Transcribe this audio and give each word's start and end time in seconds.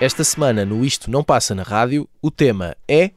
Esta 0.00 0.24
semana 0.24 0.64
no 0.64 0.82
Isto 0.82 1.10
Não 1.10 1.22
Passa 1.22 1.54
na 1.54 1.62
Rádio, 1.62 2.08
o 2.22 2.30
tema 2.30 2.74
é. 2.88 3.10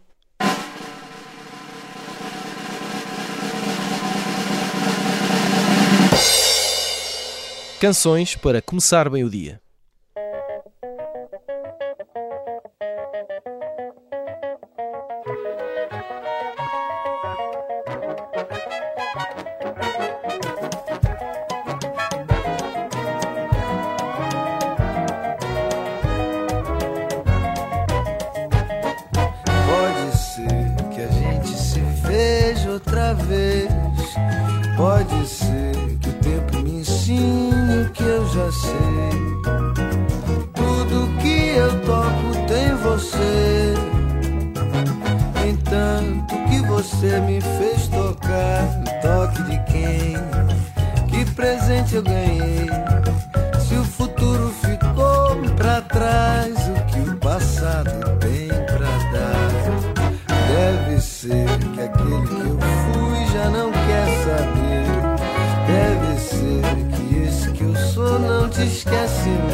Canções 7.80 8.36
para 8.36 8.62
começar 8.62 9.10
bem 9.10 9.24
o 9.24 9.30
dia. 9.30 9.63
Esquece 68.64 69.53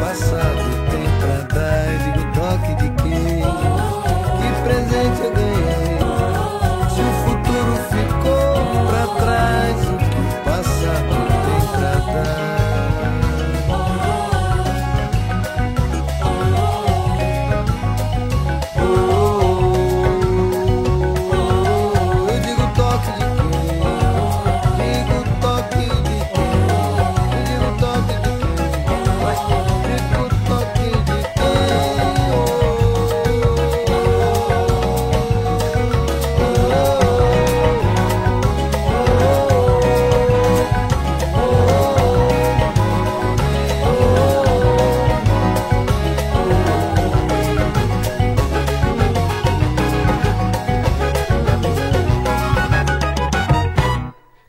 passado 0.00 0.58
tem 0.90 1.04
pra 1.18 1.54
dar? 1.54 2.12
Digo 2.12 2.27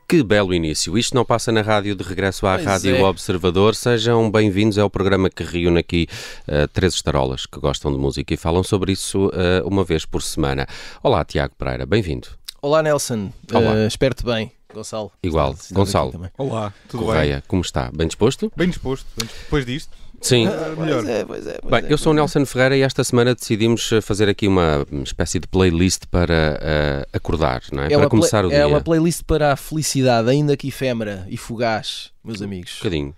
Que 0.09 0.23
belo 0.23 0.55
início. 0.55 0.97
Isto 0.97 1.13
não 1.13 1.23
passa 1.23 1.51
na 1.51 1.61
rádio 1.61 1.95
de 1.95 2.03
regresso 2.03 2.47
à 2.47 2.55
Pois 2.55 2.65
Rádio 2.65 2.95
é. 2.95 3.03
Observador. 3.03 3.75
Sejam 3.75 4.31
bem-vindos 4.31 4.79
ao 4.79 4.89
programa 4.89 5.29
que 5.29 5.43
reúne 5.43 5.81
aqui 5.81 6.07
eh, 6.47 6.65
três 6.65 6.95
estarolas 6.95 7.45
que 7.45 7.59
gostam 7.59 7.91
de 7.91 7.99
música 7.99 8.33
e 8.33 8.37
falam 8.37 8.63
sobre 8.63 8.91
isso 8.91 9.29
eh, 9.35 9.61
uma 9.63 9.83
vez 9.83 10.05
por 10.05 10.23
semana. 10.23 10.65
Olá, 11.03 11.23
Tiago 11.23 11.53
Pereira, 11.55 11.85
bem-vindo. 11.85 12.27
Olá, 12.59 12.81
Nelson. 12.81 13.31
Olá. 13.53 13.77
Eh, 13.77 13.85
Espero-te 13.85 14.25
bem. 14.25 14.51
Gonçalo. 14.73 15.11
Igual. 15.21 15.55
Gonçalo. 15.71 16.31
Olá, 16.39 16.73
tudo 16.87 17.01
bem? 17.01 17.07
Correia, 17.07 17.43
como 17.47 17.61
está? 17.61 17.91
Bem 17.93 18.07
disposto? 18.07 18.51
Bem 18.57 18.67
disposto. 18.69 19.05
Depois 19.15 19.63
disto, 19.63 19.95
Sim. 20.21 20.47
melhor. 20.77 21.03
Pois 21.03 21.07
é, 21.07 21.25
pois 21.25 21.47
é. 21.47 21.59
pois 21.61 21.71
Bem, 21.81 21.89
é. 21.89 21.93
eu 21.93 21.97
sou 21.97 22.11
o 22.11 22.15
Nelson 22.15 22.45
Ferreira 22.45 22.77
e 22.77 22.81
esta 22.81 23.03
semana 23.03 23.33
decidimos 23.33 23.91
eh, 23.91 24.01
fazer 24.01 24.29
aqui 24.29 24.47
uma 24.47 24.85
espécie 25.03 25.39
de 25.39 25.47
playlist 25.47 26.03
para 26.09 26.59
eh, 26.61 27.07
acordar, 27.13 27.63
não 27.71 27.83
é? 27.83 27.87
É 27.87 27.89
para 27.89 27.99
uma, 27.99 28.09
começar 28.09 28.45
o 28.45 28.49
dia. 28.49 28.57
é 28.59 28.65
uma 28.65 28.81
playlist 28.81 29.23
para 29.23 29.53
a 29.53 29.55
felicidade, 29.55 30.29
ainda 30.29 30.55
que 30.57 30.67
efêmera 30.67 31.25
e 31.29 31.37
fugaz, 31.37 32.11
meus 32.23 32.41
amigos. 32.41 32.75
Um 32.75 32.77
bocadinho. 32.77 33.15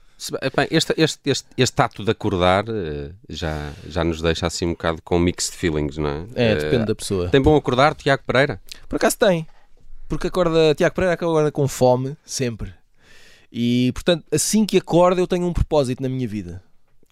Bem, 0.56 0.68
este, 0.70 0.94
este, 0.98 1.20
este, 1.26 1.48
este 1.58 1.82
ato 1.82 2.06
de 2.06 2.12
acordar 2.12 2.66
eh, 2.70 3.10
já, 3.28 3.72
já 3.88 4.04
nos 4.04 4.22
deixa 4.22 4.46
assim 4.46 4.68
um 4.68 4.72
bocado 4.72 5.02
com 5.02 5.18
mixed 5.18 5.56
feelings, 5.58 5.98
não 5.98 6.10
é? 6.10 6.52
É, 6.52 6.56
depende 6.56 6.86
da 6.86 6.94
pessoa. 6.94 7.30
Tem 7.30 7.42
bom 7.42 7.56
acordar, 7.56 7.96
Tiago 7.96 8.22
Pereira? 8.28 8.62
Por 8.88 8.98
acaso 8.98 9.18
tem. 9.18 9.48
Porque 10.08 10.28
acorda, 10.28 10.76
Tiago 10.76 10.94
Pereira 10.94 11.16
acorda 11.16 11.52
com 11.52 11.68
fome, 11.68 12.16
sempre. 12.24 12.72
E, 13.52 13.92
portanto, 13.94 14.24
assim 14.32 14.66
que 14.66 14.78
acorda, 14.78 15.20
eu 15.20 15.28
tenho 15.28 15.46
um 15.48 15.54
propósito 15.54 16.04
na 16.04 16.10
minha 16.10 16.28
vida: 16.28 16.62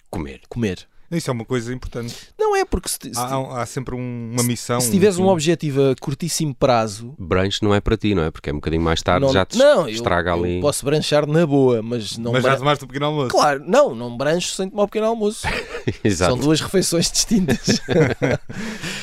Comer. 0.09 0.41
comer. 0.49 0.87
Isso 1.11 1.27
é 1.31 1.33
uma 1.33 1.43
coisa 1.43 1.73
importante. 1.73 2.15
Não 2.37 2.55
é 2.55 2.63
porque 2.63 2.87
se, 2.87 2.97
se, 3.01 3.11
Há, 3.15 3.61
há- 3.61 3.65
sempre 3.65 3.95
um- 3.95 4.29
uma 4.31 4.43
missão. 4.43 4.79
se 4.79 4.91
tiveres 4.91 5.17
um 5.17 5.25
objetivo 5.25 5.89
a 5.89 5.95
curtíssimo 5.99 6.53
prazo, 6.53 7.15
Brunch 7.17 7.63
não 7.63 7.73
é 7.73 7.81
para 7.81 7.97
ti, 7.97 8.13
não 8.13 8.21
é? 8.21 8.29
Porque 8.29 8.51
é 8.51 8.53
um 8.53 8.57
bocadinho 8.57 8.83
mais 8.83 9.01
tarde, 9.01 9.25
não, 9.25 9.33
já 9.33 9.43
te 9.43 9.57
não, 9.57 9.81
eu- 9.81 9.89
estraga 9.89 10.29
eu, 10.29 10.43
ali. 10.43 10.61
posso 10.61 10.85
branchar 10.85 11.25
na 11.25 11.47
boa, 11.47 11.81
mas 11.81 12.15
não 12.15 12.31
Mas 12.33 12.43
já 12.43 12.55
tomaste 12.55 12.83
o 12.83 12.87
pequeno 12.87 13.07
almoço. 13.07 13.29
Claro, 13.29 13.63
não, 13.65 13.95
não 13.95 14.15
brancho 14.15 14.53
sem 14.53 14.69
tomar 14.69 14.83
o 14.83 14.87
pequeno 14.87 15.07
almoço. 15.07 15.47
Exato. 16.03 16.33
São 16.33 16.39
duas 16.39 16.61
refeições 16.61 17.09
distintas. 17.11 17.81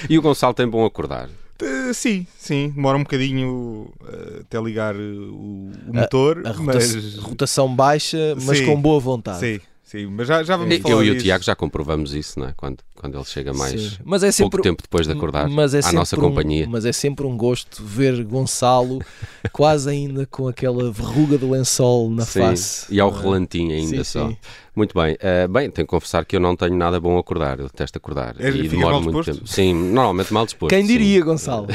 E 0.09 0.17
o 0.17 0.23
Gonçalo 0.23 0.55
tem 0.55 0.69
bom 0.69 0.85
acordar. 0.85 1.29
Eh, 1.61 1.93
sim, 1.93 2.27
sim. 2.39 2.69
Demora 2.69 2.99
um 2.99 3.03
bocadinho 3.03 3.91
eh, 4.07 4.41
até 4.43 4.61
ligar 4.61 4.95
eh, 4.95 4.99
o, 4.99 5.73
o 5.89 5.93
motor, 5.93 6.43
A 6.47 6.51
rota- 6.51 6.63
mas. 6.75 7.17
rotação 7.17 7.75
baixa, 7.75 8.37
mas 8.45 8.59
Sim. 8.59 8.67
com 8.67 8.81
boa 8.81 9.01
vontade. 9.01 9.41
Sim, 9.41 9.61
Sim, 9.87 10.07
mas 10.07 10.27
já, 10.27 10.43
já 10.43 10.57
vamos 10.57 10.75
Eu 10.75 10.83
falar 10.83 11.05
e 11.05 11.11
o. 11.13 11.19
Tiago 11.19 11.45
já 11.45 11.55
comprovamos 11.55 12.13
isso, 12.13 12.41
não 12.41 12.49
é? 12.49 12.55
Quando, 12.57 12.79
quando 12.97 13.15
ele 13.17 13.25
chega 13.25 13.53
mais 13.55 13.81
Sim. 13.81 13.99
Mas 14.05 14.23
é 14.23 14.33
sempre 14.33 14.51
pouco 14.53 14.63
tempo 14.63 14.83
depois 14.83 15.07
de 15.07 15.13
acordar 15.13 15.49
mas 15.49 15.75
é 15.75 15.79
à 15.79 15.83
sempre 15.83 15.97
nossa 15.99 16.17
um- 16.17 16.21
companhia. 16.21 16.67
Mas 16.69 16.85
é 16.85 16.93
sempre 16.93 17.27
um 17.27 17.37
gosto 17.37 17.83
ver 17.85 18.25
Gonçalo 18.25 18.99
quase 19.53 19.89
ainda 19.91 20.27
com 20.27 20.49
aquela 20.49 20.91
verruga 20.91 21.37
do 21.39 21.51
lençol 21.51 22.11
na 22.11 22.25
Sim, 22.25 22.41
face. 22.41 22.87
E 22.95 22.99
ao 22.99 23.15
é? 23.15 23.21
relantinho 23.21 23.73
ainda 23.73 24.03
Sim, 24.03 24.05
só. 24.05 24.29
sim. 24.29 24.37
Muito 24.75 24.93
bem. 24.99 25.17
Eh, 25.21 25.49
bem, 25.49 25.71
tenho 25.71 25.87
que 25.87 25.91
confessar 25.91 26.25
que 26.27 26.37
eu 26.37 26.41
não 26.41 26.55
tenho 26.55 26.77
nada 26.77 27.01
bom 27.01 27.17
a 27.17 27.21
acordar. 27.21 27.59
Eu 27.59 27.65
detesto 27.67 27.97
acordar. 27.97 28.35
És- 28.39 28.55
e 28.55 28.59
ficas 28.59 28.71
demoro 28.73 28.93
mal 28.93 29.01
muito 29.03 29.17
disposto? 29.17 29.39
tempo. 29.39 29.49
Sim, 29.51 29.73
normalmente 29.73 30.33
mal 30.35 30.45
disposto. 30.45 30.69
Quem 30.71 30.83
sim. 30.83 30.89
diria, 30.89 31.25
Gonçalo? 31.25 31.67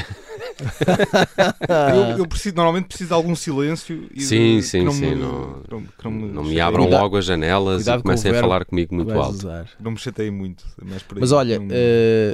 Eu, 1.68 2.18
eu 2.20 2.28
preciso, 2.28 2.56
normalmente 2.56 2.86
preciso 2.88 3.08
de 3.10 3.14
algum 3.14 3.36
silêncio 3.36 4.08
e 4.14 4.22
Sim, 4.22 4.58
de, 4.58 4.64
sim, 4.64 4.80
que 4.80 4.86
não 4.86 4.92
sim, 4.92 5.02
Me, 5.10 5.16
não- 5.16 5.62
não, 5.70 6.12
me, 6.12 6.32
Não 6.32 6.44
me 6.44 6.60
abram 6.60 6.84
Cuidado- 6.84 7.02
logo 7.02 7.18
as 7.18 7.26
janelas 7.26 7.88
e 7.88 7.92
com 7.92 8.02
comecem 8.04 8.30
a 8.30 8.34
verbo 8.34 8.48
falar 8.48 8.66
comigo 8.66 8.94
muito 8.94 9.12
alto. 9.14 9.30
usar. 9.34 9.68
Não 9.80 9.92
me 9.92 9.98
chatei 9.98 10.30
muito. 10.30 10.64
é 10.80 10.86
mais 10.88 11.02
por 11.12 11.18
aí. 11.18 11.22
Mas 11.22 11.32
olha, 11.32 11.60
Não- 11.60 11.68
eh, 11.72 12.34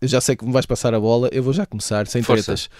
eu 0.00 0.08
já 0.08 0.20
sei 0.20 0.36
que 0.36 0.44
me 0.44 0.52
vais 0.52 0.66
passar 0.66 0.94
a 0.94 1.00
bola, 1.00 1.28
eu 1.32 1.42
vou 1.42 1.52
já 1.52 1.64
começar, 1.66 2.06
sem 2.06 2.22
Força. 2.22 2.44
tretas. 2.44 2.70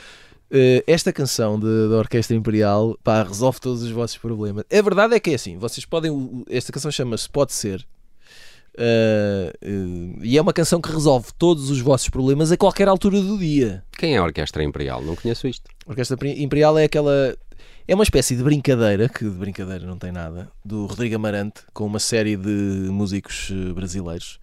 Eh, 0.52 0.82
esta 0.86 1.12
canção 1.12 1.58
de- 1.60 1.88
da 1.88 1.96
Orquestra 1.98 2.36
Imperial 2.36 2.98
pá, 3.04 3.22
resolve 3.22 3.60
todos 3.60 3.82
os 3.82 3.90
vossos 3.90 4.18
problemas. 4.18 4.64
A 4.72 4.82
verdade 4.82 5.14
é 5.14 5.20
que 5.20 5.30
é 5.30 5.34
assim: 5.34 5.56
vocês 5.56 5.84
podem. 5.86 6.44
Esta 6.50 6.72
canção 6.72 6.90
chama-se 6.90 7.28
Pode 7.28 7.52
Ser. 7.52 7.86
eh, 8.78 9.52
eh, 9.60 10.18
e 10.22 10.38
é 10.38 10.40
uma 10.42 10.52
canção 10.52 10.80
que 10.80 10.90
resolve 10.90 11.28
todos 11.38 11.70
os 11.70 11.80
vossos 11.80 12.08
problemas 12.08 12.50
a 12.52 12.56
qualquer 12.56 12.88
altura 12.88 13.20
do 13.20 13.38
dia. 13.38 13.82
Quem 13.98 14.14
é 14.14 14.18
a 14.18 14.22
Orquestra 14.24 14.62
Imperial? 14.62 15.02
Não 15.02 15.14
conheço 15.16 15.46
isto. 15.46 15.68
A 15.86 15.90
Orquestra 15.90 16.16
Imperial 16.28 16.78
é 16.78 16.84
aquela. 16.84 17.36
É 17.88 17.94
uma 17.94 18.04
espécie 18.04 18.36
de 18.36 18.42
brincadeira, 18.42 19.08
que 19.08 19.24
de 19.24 19.30
brincadeira 19.30 19.84
não 19.84 19.98
tem 19.98 20.12
nada, 20.12 20.48
do 20.64 20.86
Rodrigo 20.86 21.16
Amarante, 21.16 21.62
com 21.72 21.84
uma 21.86 21.98
série 21.98 22.36
de 22.36 22.48
músicos 22.90 23.50
brasileiros. 23.74 24.38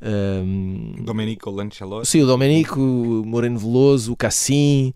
Ahm, 0.00 0.96
Domenico 1.04 1.50
Lancelotti. 1.50 2.06
Sim, 2.08 2.22
o 2.22 2.26
Domenico, 2.26 2.80
o 2.80 3.24
Moreno 3.26 3.58
Veloso, 3.58 4.12
o 4.12 4.16
Cassim, 4.16 4.92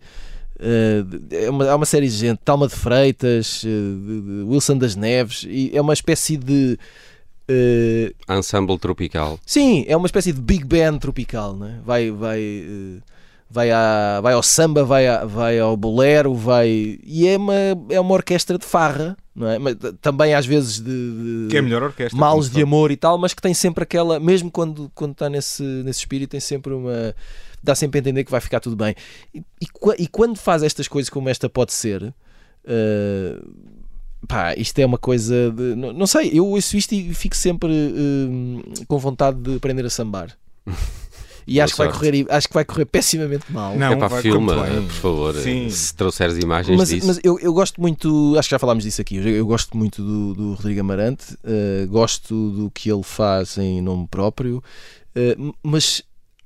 eh, 0.59 1.03
é 1.31 1.49
uma, 1.49 1.69
há 1.69 1.75
uma 1.75 1.85
série 1.85 2.07
de 2.07 2.13
gente, 2.15 2.39
Talma 2.45 2.67
de 2.67 2.75
Freitas, 2.75 3.63
eh, 3.65 3.67
de- 3.69 4.21
de 4.21 4.43
Wilson 4.43 4.77
das 4.77 4.95
Neves, 4.95 5.45
e 5.49 5.71
é 5.73 5.81
uma 5.81 5.93
espécie 5.93 6.37
de. 6.37 6.77
eh, 7.47 8.13
Ensemble 8.29 8.77
Tropical. 8.77 9.39
sim, 9.45 9.83
é 9.87 9.97
uma 9.97 10.05
espécie 10.05 10.31
de 10.31 10.39
Big 10.41 10.63
Band 10.63 10.99
tropical, 10.99 11.55
né? 11.55 11.79
vai, 11.85 12.11
vai, 12.11 12.39
eh, 12.39 12.99
vai, 13.49 13.71
à, 13.71 14.19
vai 14.21 14.33
ao 14.33 14.43
samba, 14.43 14.83
vai, 14.85 15.07
à- 15.07 15.25
vai 15.25 15.59
ao 15.59 15.75
bolero, 15.75 16.33
vai. 16.33 16.99
E 17.03 17.27
é 17.27 17.37
uma, 17.37 17.55
é 17.89 17.99
uma 17.99 18.13
orquestra 18.13 18.57
de 18.57 18.65
farra, 18.65 19.17
não 19.35 19.47
é? 19.47 19.57
Mas, 19.59 19.75
também 20.01 20.33
às 20.33 20.45
vezes 20.45 20.79
de. 20.79 20.83
de- 21.45 21.47
Que 21.49 21.57
é 21.57 21.61
melhor 21.61 21.83
orquestra. 21.83 22.17
como 22.17 22.49
de 22.49 22.61
amor 22.61 22.91
e 22.91 22.97
tal, 22.97 23.17
mas 23.17 23.33
que 23.33 23.41
tem 23.41 23.53
sempre 23.53 23.83
aquela, 23.83 24.19
mesmo 24.19 24.51
quando 24.51 24.91
quando 24.93 25.11
está 25.13 25.29
nesse 25.29 25.63
nesse 25.63 25.99
espírito, 25.99 26.31
tem 26.31 26.39
sempre 26.39 26.73
uma 26.73 27.15
dá 27.63 27.75
sempre 27.75 27.97
a 27.97 28.01
entender 28.01 28.23
que 28.23 28.31
vai 28.31 28.41
ficar 28.41 28.59
tudo 28.59 28.75
bem. 28.75 28.95
E, 29.33 29.39
e, 29.39 29.67
e 29.99 30.07
quando 30.07 30.35
faz 30.37 30.63
estas 30.63 30.87
coisas 30.87 31.09
como 31.09 31.29
esta 31.29 31.47
pode 31.47 31.71
ser, 31.73 32.13
eh, 32.65 33.39
pá, 34.27 34.55
isto 34.55 34.79
é 34.79 34.85
uma 34.85 34.97
coisa 34.97 35.51
de, 35.51 35.75
não, 35.75 35.93
não 35.93 36.07
sei, 36.07 36.31
eu 36.33 36.47
ouço 36.47 36.75
isto 36.75 36.93
e 36.93 37.13
fico 37.13 37.35
sempre 37.35 37.71
eh, 37.71 38.83
com 38.87 38.97
vontade 38.97 39.39
de 39.39 39.55
aprender 39.57 39.85
a 39.85 39.89
sambar. 39.89 40.35
E 41.47 41.53
Boa 41.55 41.63
acho 41.65 41.73
que, 41.73 41.77
vai 41.79 41.91
correr, 41.91 42.25
acho 42.29 42.47
que 42.47 42.53
vai 42.53 42.65
correr 42.65 42.85
pessimamente 42.85 43.51
mal. 43.51 43.75
Não, 43.75 43.93
é 43.93 43.95
para 43.95 44.09
bem. 44.79 44.81
por 44.87 44.93
favor. 44.93 45.35
Sim. 45.35 45.69
Se 45.69 45.93
trouxeres 45.95 46.37
imagens 46.37 46.77
Mas, 46.77 46.89
disso. 46.89 47.07
mas 47.07 47.19
eu, 47.23 47.39
eu 47.39 47.53
gosto 47.53 47.81
muito, 47.81 48.35
acho 48.37 48.47
que 48.49 48.55
já 48.55 48.59
falámos 48.59 48.83
disso 48.83 49.01
aqui. 49.01 49.15
Eu, 49.17 49.27
eu 49.27 49.45
gosto 49.45 49.75
muito 49.77 50.03
do, 50.03 50.33
do 50.33 50.53
Rodrigo 50.53 50.79
Amarante, 50.81 51.37
eh, 51.43 51.85
gosto 51.89 52.51
do 52.51 52.69
que 52.71 52.91
ele 52.91 53.03
faz 53.03 53.57
em 53.57 53.81
nome 53.81 54.07
próprio, 54.09 54.63
eh, 55.15 55.35
m- 55.37 55.53
mas 55.63 56.03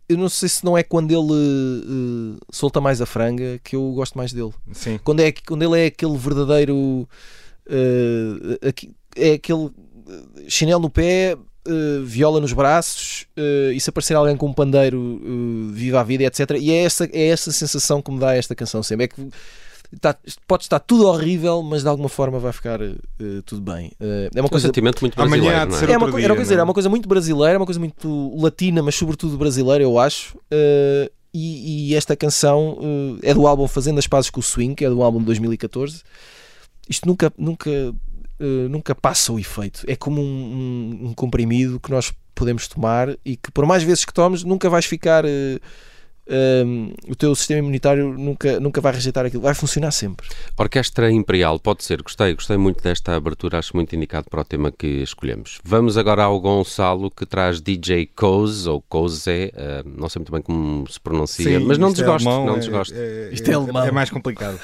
eu 0.08 0.18
não 0.18 0.30
sei 0.30 0.48
se 0.48 0.64
não 0.64 0.78
é 0.78 0.84
quando 0.84 1.12
ele 1.12 2.38
eh, 2.38 2.46
solta 2.52 2.80
mais 2.80 3.02
a 3.02 3.06
franga 3.06 3.60
que 3.64 3.76
eu 3.76 3.92
gosto 3.94 4.18
mais 4.18 4.32
dele. 4.32 4.52
Sim. 4.72 5.00
Quando, 5.04 5.20
é, 5.20 5.32
quando 5.32 5.64
ele 5.64 5.80
é 5.82 5.86
aquele 5.88 6.18
verdadeiro. 6.18 7.08
eh, 7.68 8.68
aqui- 8.70 8.92
é 9.16 9.34
aquele 9.34 9.70
eh, 10.08 10.44
chinelo 10.48 10.82
no 10.82 10.90
pé. 10.90 11.36
Eh, 11.68 12.02
viola 12.04 12.40
nos 12.40 12.54
braços 12.54 13.26
eh, 13.36 13.72
e 13.74 13.80
se 13.80 13.90
aparecer 13.90 14.16
alguém 14.16 14.38
com 14.38 14.48
um 14.48 14.54
pandeiro 14.54 15.20
eh, 15.24 15.72
viva 15.74 16.00
a 16.00 16.04
vida 16.04 16.24
etc 16.24 16.52
e 16.60 16.72
é 16.72 16.84
essa, 16.84 17.06
é 17.12 17.28
essa 17.28 17.52
sensação 17.52 18.02
que 18.02 18.12
me 18.12 18.20
dá 18.20 18.36
esta 18.36 18.54
canção 18.54 18.84
sempre 18.84 19.06
é 19.06 19.08
que 19.08 19.28
tá- 20.00 20.16
pode 20.48 20.64
estar 20.64 20.80
tudo 20.80 21.08
horrível 21.08 21.64
mas 21.64 21.82
de 21.82 21.90
alguma 21.90 22.08
forma 22.08 22.38
vai 22.38 22.52
ficar 22.52 22.80
tudo 23.46 23.62
bem 23.62 23.92
é 24.00 24.40
uma 24.40 24.46
um 24.46 24.50
coisa 24.50 24.68
sentimento 24.68 25.02
muito 25.02 25.20
Amanhã 25.20 25.66
brasileiro, 25.66 25.72
não 25.72 25.78
é? 25.78 25.94
é 25.94 25.98
uma, 25.98 26.22
era 26.22 26.36
coisa, 26.36 26.52
não 26.52 26.58
é? 26.58 26.62
é 26.62 26.64
uma 26.64 26.74
coisa 26.74 26.90
muito 26.90 27.10
brasileira, 27.10 27.54
é 27.54 27.58
uma 27.58 27.66
coisa 27.66 27.80
muito 27.80 28.36
latina, 28.40 28.84
mas 28.84 28.96
sobretudo 28.96 29.38
brasileira, 29.38 29.84
eu 29.84 29.98
acho. 29.98 30.38
E, 31.34 31.90
e 31.90 31.96
esta 31.96 32.16
canção 32.16 32.78
é 33.22 33.34
do 33.34 33.46
álbum 33.46 33.68
Fazendo 33.68 34.00
as 34.00 34.08
Pazes 34.08 34.30
com 34.30 34.40
o 34.40 34.44
Swing, 34.44 34.76
que 34.76 34.86
é 34.86 34.90
do 34.90 35.04
álbum 35.04 35.20
de 35.20 35.26
2014. 35.26 36.02
Isto 36.88 37.08
nunca, 37.08 37.34
nunca, 37.38 37.70
eh, 38.40 38.68
nunca 38.70 38.94
passa 38.96 39.32
o 39.34 39.40
efeito. 39.40 39.84
É 39.88 39.96
como 39.96 40.22
um, 40.22 40.26
um- 41.04 41.08
um 41.10 41.14
comprimido 41.14 41.80
que 41.80 41.92
nós 41.92 42.14
podemos 42.34 42.68
tomar 42.68 43.16
e 43.24 43.38
que, 43.38 43.52
por 43.52 43.66
mais 43.66 43.82
vezes 43.84 44.04
que 44.06 44.14
tomes, 44.14 44.44
nunca 44.44 44.70
vais 44.70 44.86
ficar. 44.86 45.24
eh, 45.26 45.60
eh, 46.28 46.64
o 47.08 47.16
teu 47.16 47.36
sistema 47.36 47.60
imunitário 47.60 48.18
nunca, 48.18 48.60
nunca 48.60 48.82
vai 48.82 48.92
rejeitar 48.94 49.26
aquilo, 49.28 49.44
vai 49.44 49.54
funcionar 49.54 49.92
sempre. 49.92 50.28
Orquestra 50.58 51.12
Imperial, 51.12 51.60
pode 51.60 51.84
ser, 51.84 52.02
gostei, 52.02 52.34
gostei 52.34 52.58
muito 52.58 52.82
desta 52.84 53.16
abertura, 53.16 53.60
acho 53.60 53.76
muito 53.76 53.96
indicado 53.96 54.28
para 54.30 54.42
o 54.42 54.44
tema 54.44 54.72
que 54.72 54.88
escolhemos. 55.04 55.60
Vamos 55.64 55.98
agora 55.98 56.24
ao 56.24 56.40
Gonçalo, 56.40 57.12
que 57.12 57.28
traz 57.28 57.62
DJ 57.62 58.08
Coze, 58.08 58.68
ou 58.68 58.82
Coze, 58.82 59.52
eh, 59.56 59.84
não 59.86 60.10
sei 60.10 60.20
muito 60.22 60.32
bem 60.32 60.42
como 60.42 60.90
se 60.90 61.00
pronuncia, 61.00 61.60
Sim, 61.60 61.66
mas 61.66 61.78
não 61.78 61.90
isto 61.90 62.02
é 62.02 62.04
desgosto, 62.06 62.28
alemão, 62.28 62.46
não 62.48 62.56
é- 62.56 62.60
desgosto. 62.60 62.96
É, 62.98 63.30
Isto 63.32 63.52
é 63.52 63.54
alemão. 63.54 63.84
É 63.86 63.92
mais 63.92 64.10
complicado. 64.10 64.60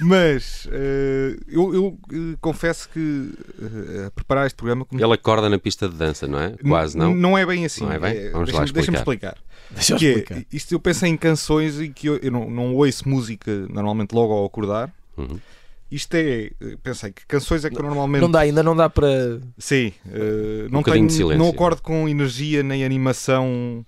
Mas 0.00 0.68
eh, 0.70 1.36
eu, 1.48 1.74
eu, 1.74 1.98
eh, 2.12 2.36
confesso 2.40 2.88
que 2.88 3.30
eh, 3.60 4.06
a 4.06 4.10
preparar 4.10 4.46
este 4.46 4.56
programa 4.56 4.84
como- 4.84 5.00
Ele 5.02 5.12
acorda 5.12 5.48
na 5.48 5.58
pista 5.58 5.88
de 5.88 5.96
dança, 5.96 6.26
não 6.26 6.38
é? 6.38 6.54
Quase, 6.66 6.96
não? 6.96 7.10
N- 7.12 7.20
Não 7.20 7.36
é 7.38 7.44
bem 7.46 7.64
assim. 7.64 7.84
Não 7.84 7.92
é 7.92 7.98
bem? 7.98 8.10
É, 8.16 8.30
Vamos 8.30 8.50
lá 8.52 8.60
deixa-me 8.60 8.72
deixa-me 8.72 8.96
explicar. 8.98 9.36
explicar. 9.38 9.52
Deixa 9.70 9.94
eu 9.94 9.98
Que 9.98 10.06
é, 10.06 10.10
explicar. 10.10 10.44
isto 10.52 10.72
eu 10.74 10.80
penso 10.80 11.06
em 11.06 11.16
canções 11.16 11.80
e 11.80 11.88
que 11.88 12.06
eu, 12.08 12.16
eu 12.18 12.30
não, 12.30 12.50
não 12.50 12.74
ouço 12.74 13.08
música 13.08 13.50
normalmente 13.70 14.12
logo 14.12 14.32
ao 14.32 14.44
acordar. 14.44 14.92
Uhum. 15.16 15.38
Isto 15.90 16.14
é, 16.14 16.50
pensei 16.82 17.12
que 17.12 17.26
canções 17.26 17.64
é 17.66 17.70
que 17.70 17.76
eu 17.76 17.82
normalmente. 17.82 18.22
Não 18.22 18.30
dá, 18.30 18.40
ainda 18.40 18.62
não 18.62 18.74
dá 18.74 18.88
para. 18.88 19.40
Sim, 19.58 19.92
eh, 20.10 20.66
não, 20.70 20.80
bocadinho 20.80 21.06
tenho, 21.06 21.10
silêncio. 21.10 21.38
não 21.38 21.50
acordo 21.50 21.82
com 21.82 22.08
energia 22.08 22.62
nem 22.62 22.82
animação 22.82 23.84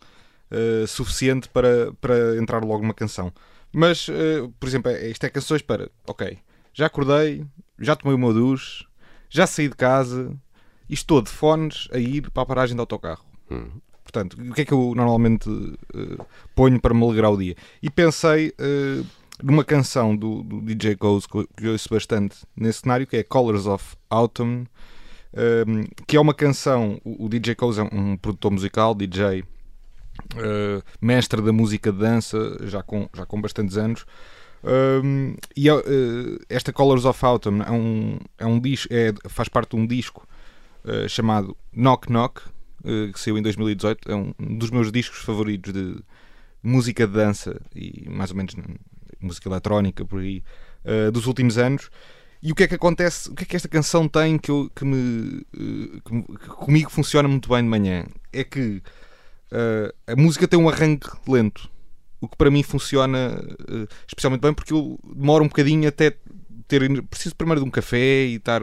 eh, 0.51 0.85
suficiente 0.87 1.49
para, 1.49 1.93
para 2.03 2.37
entrar 2.37 2.63
logo 2.63 2.83
numa 2.83 2.93
canção. 2.93 3.33
Mas, 3.75 4.07
eh, 4.09 4.49
por 4.59 4.69
exemplo, 4.69 4.91
é- 4.91 5.09
isto 5.09 5.25
é 5.25 5.29
canções 5.31 5.63
para, 5.63 5.91
ok, 6.07 6.39
já 6.73 6.87
acordei, 6.87 7.45
já 7.79 7.97
tomei 7.97 8.15
o 8.15 8.19
meu 8.19 8.33
duche, 8.33 8.85
já 9.29 9.47
saí 9.47 9.69
de 9.69 9.75
casa 9.77 10.33
e 10.89 10.95
estou 10.95 11.21
de 11.21 11.29
fones 11.31 11.89
a 11.93 11.99
ir 11.99 12.31
para 12.31 12.43
a 12.43 12.47
paragem 12.47 12.77
de 12.77 12.81
autocarro. 12.81 13.25
Uhum. 13.51 13.81
Portanto, 14.03 14.37
o 14.41 14.55
que 14.55 14.61
é 14.61 14.65
que 14.65 14.73
eu 14.73 14.93
normalmente 14.95 15.49
eh, 15.95 16.25
ponho 16.55 16.81
para 16.81 16.95
me 16.95 17.03
alegrar 17.05 17.33
o 17.33 17.37
dia? 17.37 17.57
E 17.83 17.91
pensei 17.91 18.53
eh, 18.59 19.03
numa 19.43 19.65
canção 19.65 20.15
do, 20.17 20.43
do 20.45 20.61
DJ 20.61 20.95
Coase 20.95 21.27
que 21.29 21.37
eu- 21.39 21.49
que 21.57 21.67
eu 21.67 21.73
ouço 21.73 21.89
bastante 21.91 22.37
nesse 22.57 22.81
cenário, 22.81 23.07
que 23.07 23.17
é 23.17 23.23
Colors 23.25 23.67
of 23.67 23.97
Autumn, 24.09 24.67
ehm, 25.33 25.85
que 26.07 26.17
é 26.17 26.21
uma 26.21 26.35
canção. 26.35 27.01
O, 27.05 27.25
o 27.27 27.29
DJ 27.29 27.55
Coase 27.57 27.81
é 27.81 27.83
um 27.83 28.17
produtor 28.17 28.53
musical, 28.53 28.95
DJ, 28.95 29.43
eh, 30.37 30.83
mestre 31.01 31.41
da 31.43 31.53
música 31.53 31.93
de 31.93 31.99
dança, 31.99 32.39
já 32.67 32.83
com, 32.83 33.09
já 33.15 33.25
com 33.27 33.41
bastantes 33.41 33.77
anos. 33.77 34.05
Um, 34.65 35.37
e 35.55 35.69
eh, 35.69 35.75
esta 36.49 36.73
Colors 36.73 37.05
of 37.05 37.25
Autumn 37.25 37.63
é 37.63 37.71
um, 37.71 38.19
é 38.39 38.47
um 38.47 38.59
disco, 38.59 38.89
é, 38.93 39.13
faz 39.29 39.49
parte 39.49 39.71
de 39.71 39.77
um 39.77 39.87
disco 39.87 40.27
eh, 40.87 41.07
chamado 41.09 41.57
Knock 41.73 42.11
Knock, 42.11 42.41
eh, 42.85 43.11
que 43.13 43.21
saiu 43.21 43.37
em 43.37 43.43
2018. 43.43 44.11
É 44.11 44.15
um 44.15 44.33
dos 44.59 44.71
meus 44.71 44.91
discos 44.91 45.19
favoritos 45.19 45.73
de 45.73 45.97
música 46.63 47.07
de 47.07 47.13
dança 47.13 47.61
e 47.75 48.09
mais 48.09 48.31
ou 48.31 48.37
menos 48.37 48.55
música 49.21 49.49
eletrónica 49.49 50.05
por 50.05 50.21
aí 50.21 50.43
dos 51.13 51.27
últimos 51.27 51.57
anos. 51.57 51.89
E 52.43 52.53
o 52.53 52.55
que 52.55 52.63
é 52.65 52.69
que 52.69 52.75
acontece? 52.75 53.31
O 53.31 53.35
que 53.35 53.45
é 53.45 53.47
que 53.47 53.57
esta 53.57 53.69
canção 53.69 54.07
tem 54.07 54.37
que, 54.37 54.51
eu, 54.51 54.71
que, 54.77 54.85
me- 54.85 55.47
que 55.51 56.49
comigo 56.49 56.91
funciona 56.91 57.27
muito 57.27 57.49
bem 57.49 57.63
de 57.63 57.69
manhã? 57.71 58.05
É 58.31 58.45
que 58.45 58.83
eh, 59.51 59.95
a 60.07 60.17
música 60.17 60.47
tem 60.49 60.59
um 60.59 60.69
arranque 60.69 61.09
lento, 61.29 61.69
o 62.21 62.29
que 62.29 62.37
para 62.37 62.51
mim 62.51 62.63
funciona 62.63 63.43
eh, 63.69 63.87
especialmente 64.07 64.41
bem 64.41 64.53
porque 64.55 64.73
eu 64.73 64.99
demoro 65.15 65.45
um 65.45 65.49
bocadinho 65.49 65.89
até 65.89 66.17
ter. 66.67 67.03
Preciso 67.05 67.35
primeiro 67.37 67.61
de 67.63 67.67
um 67.67 67.71
café 67.71 68.25
e 68.27 68.37
estar. 68.37 68.61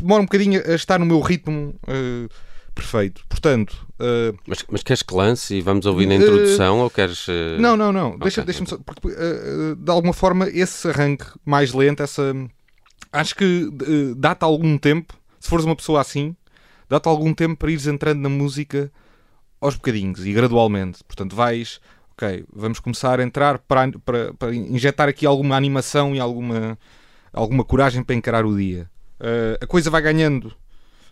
Demora 0.00 0.22
um 0.22 0.24
bocadinho 0.26 0.60
a 0.66 0.74
estar 0.74 0.98
no 0.98 1.06
meu 1.06 1.20
ritmo 1.20 1.74
eh, 1.86 2.28
perfeito. 2.74 3.24
Portanto, 3.28 3.86
eh, 4.00 4.32
Mas, 4.46 4.64
mas 4.70 4.82
queres 4.82 5.02
que 5.02 5.14
lance 5.14 5.54
e 5.54 5.60
vamos 5.60 5.86
ouvir 5.86 6.06
na 6.06 6.14
Eh, 6.14 6.16
introdução 6.18 6.80
ou 6.80 6.90
queres. 6.90 7.26
eh, 7.28 7.58
não, 7.60 7.76
não, 7.76 7.92
não. 7.92 8.18
Deixa, 8.18 8.40
ok, 8.40 8.46
deixa-me 8.46 8.68
só. 8.68 8.78
Porque, 8.78 9.08
de 9.76 9.90
alguma 9.90 10.12
forma, 10.12 10.48
esse 10.48 10.88
arranque 10.88 11.26
mais 11.44 11.72
lento, 11.72 12.02
essa. 12.02 12.34
Acho 13.12 13.34
que 13.36 13.70
dá-te 14.16 14.42
algum 14.44 14.76
tempo, 14.76 15.14
se 15.40 15.48
fores 15.48 15.64
uma 15.64 15.74
pessoa 15.76 16.00
assim, 16.00 16.36
dá-te 16.90 17.08
algum 17.08 17.32
tempo 17.32 17.56
para 17.56 17.70
ires 17.70 17.86
entrando 17.86 18.20
na 18.20 18.28
música 18.28 18.92
aos 19.60 19.74
bocadinhos 19.74 20.24
e 20.24 20.32
gradualmente. 20.32 21.02
Portanto, 21.04 21.34
vais, 21.34 21.80
ok, 22.12 22.44
vamos 22.52 22.80
começar 22.80 23.20
a 23.20 23.22
entrar 23.22 23.58
para, 23.58 23.90
para, 24.04 24.34
para 24.34 24.54
injetar 24.54 25.08
aqui 25.08 25.26
alguma 25.26 25.56
animação 25.56 26.14
e 26.14 26.20
alguma, 26.20 26.78
alguma 27.32 27.64
coragem 27.64 28.02
para 28.02 28.14
encarar 28.14 28.44
o 28.44 28.56
dia. 28.56 28.88
Uh, 29.20 29.58
a 29.60 29.66
coisa 29.66 29.90
vai 29.90 30.00
ganhando 30.00 30.52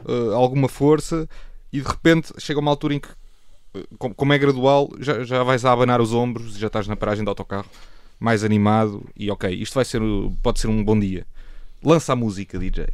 uh, 0.05 0.33
alguma 0.35 0.69
força 0.69 1.29
e 1.73 1.81
de 1.81 1.87
repente 1.87 2.33
chega 2.39 2.61
uma 2.61 2.71
altura 2.71 2.95
em 2.95 3.01
que, 3.01 3.09
uh, 3.09 4.15
como 4.15 4.33
é 4.33 4.39
gradual, 4.39 4.91
já, 5.01 5.25
já 5.25 5.43
vais 5.43 5.65
a 5.65 5.73
abanar 5.73 6.01
os 6.01 6.13
ombros 6.13 6.57
e 6.57 6.59
já 6.61 6.69
estás 6.69 6.87
na 6.87 6.97
paragem 6.97 7.25
do 7.25 7.29
autocarro 7.29 7.69
mais 8.19 8.45
animado 8.45 9.05
e 9.17 9.31
ok, 9.31 9.51
isto 9.51 9.75
vai 9.75 9.85
ser, 9.85 10.01
pode 10.43 10.61
ser 10.61 10.69
um 10.69 10.83
bom 10.83 10.99
dia. 10.99 11.27
Lança 11.83 12.13
a 12.13 12.17
música, 12.17 12.59
DJ. 12.59 12.87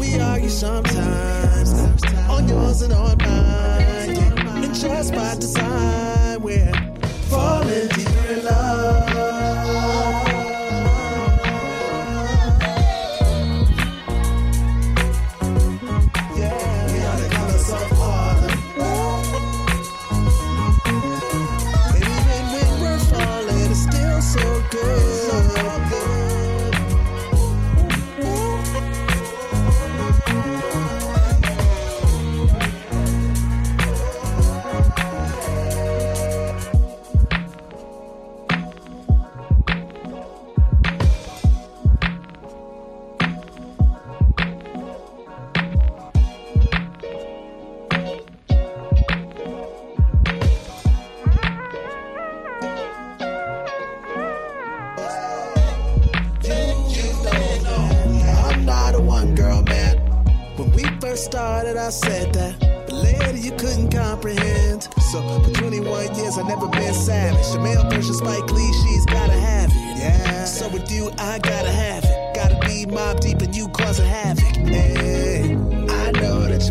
We 0.00 0.18
argue 0.18 0.48
sometimes 0.48 1.72
on 2.28 2.48
yours 2.48 2.82
and 2.82 2.92
on 2.92 3.18
mine, 3.18 4.16
and 4.64 4.74
just 4.74 5.14
by 5.14 5.36
design 5.36 6.42
we're 6.42 6.72
falling 7.30 7.86
deeper 7.88 8.32
in 8.32 8.44
love. 8.44 8.73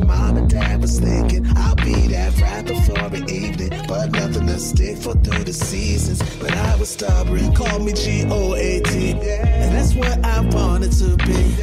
mom 0.04 0.38
and 0.38 0.50
dad 0.50 0.82
was 0.82 1.00
thinking 1.00 1.46
I'll 1.56 1.76
be 1.76 2.08
that 2.08 2.40
rapper 2.40 2.76
for 2.82 3.10
the 3.10 3.26
evening, 3.32 3.72
but 3.88 4.12
nothing 4.12 4.48
to 4.48 4.60
stick 4.60 4.98
for 4.98 5.14
through 5.14 5.44
the 5.44 5.54
seasons. 5.54 6.22
But 6.40 6.54
I 6.54 6.76
was 6.76 6.90
stubborn, 6.90 7.54
call 7.54 7.80
me 7.80 7.94
G 7.94 8.26
O 8.30 8.54
A 8.56 8.82
T, 8.82 9.12
and 9.12 9.76
that's 9.76 9.94
what 9.96 10.24
I 10.24 10.42
wanted 10.42 10.92
to 10.94 11.16
be. 11.18 11.56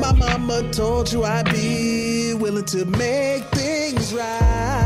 My 0.00 0.12
mama 0.12 0.70
told 0.72 1.12
you 1.12 1.24
I'd 1.24 1.50
be 1.52 2.34
willing 2.34 2.64
to 2.66 2.84
make 2.84 3.44
things 3.46 4.12
right. 4.12 4.83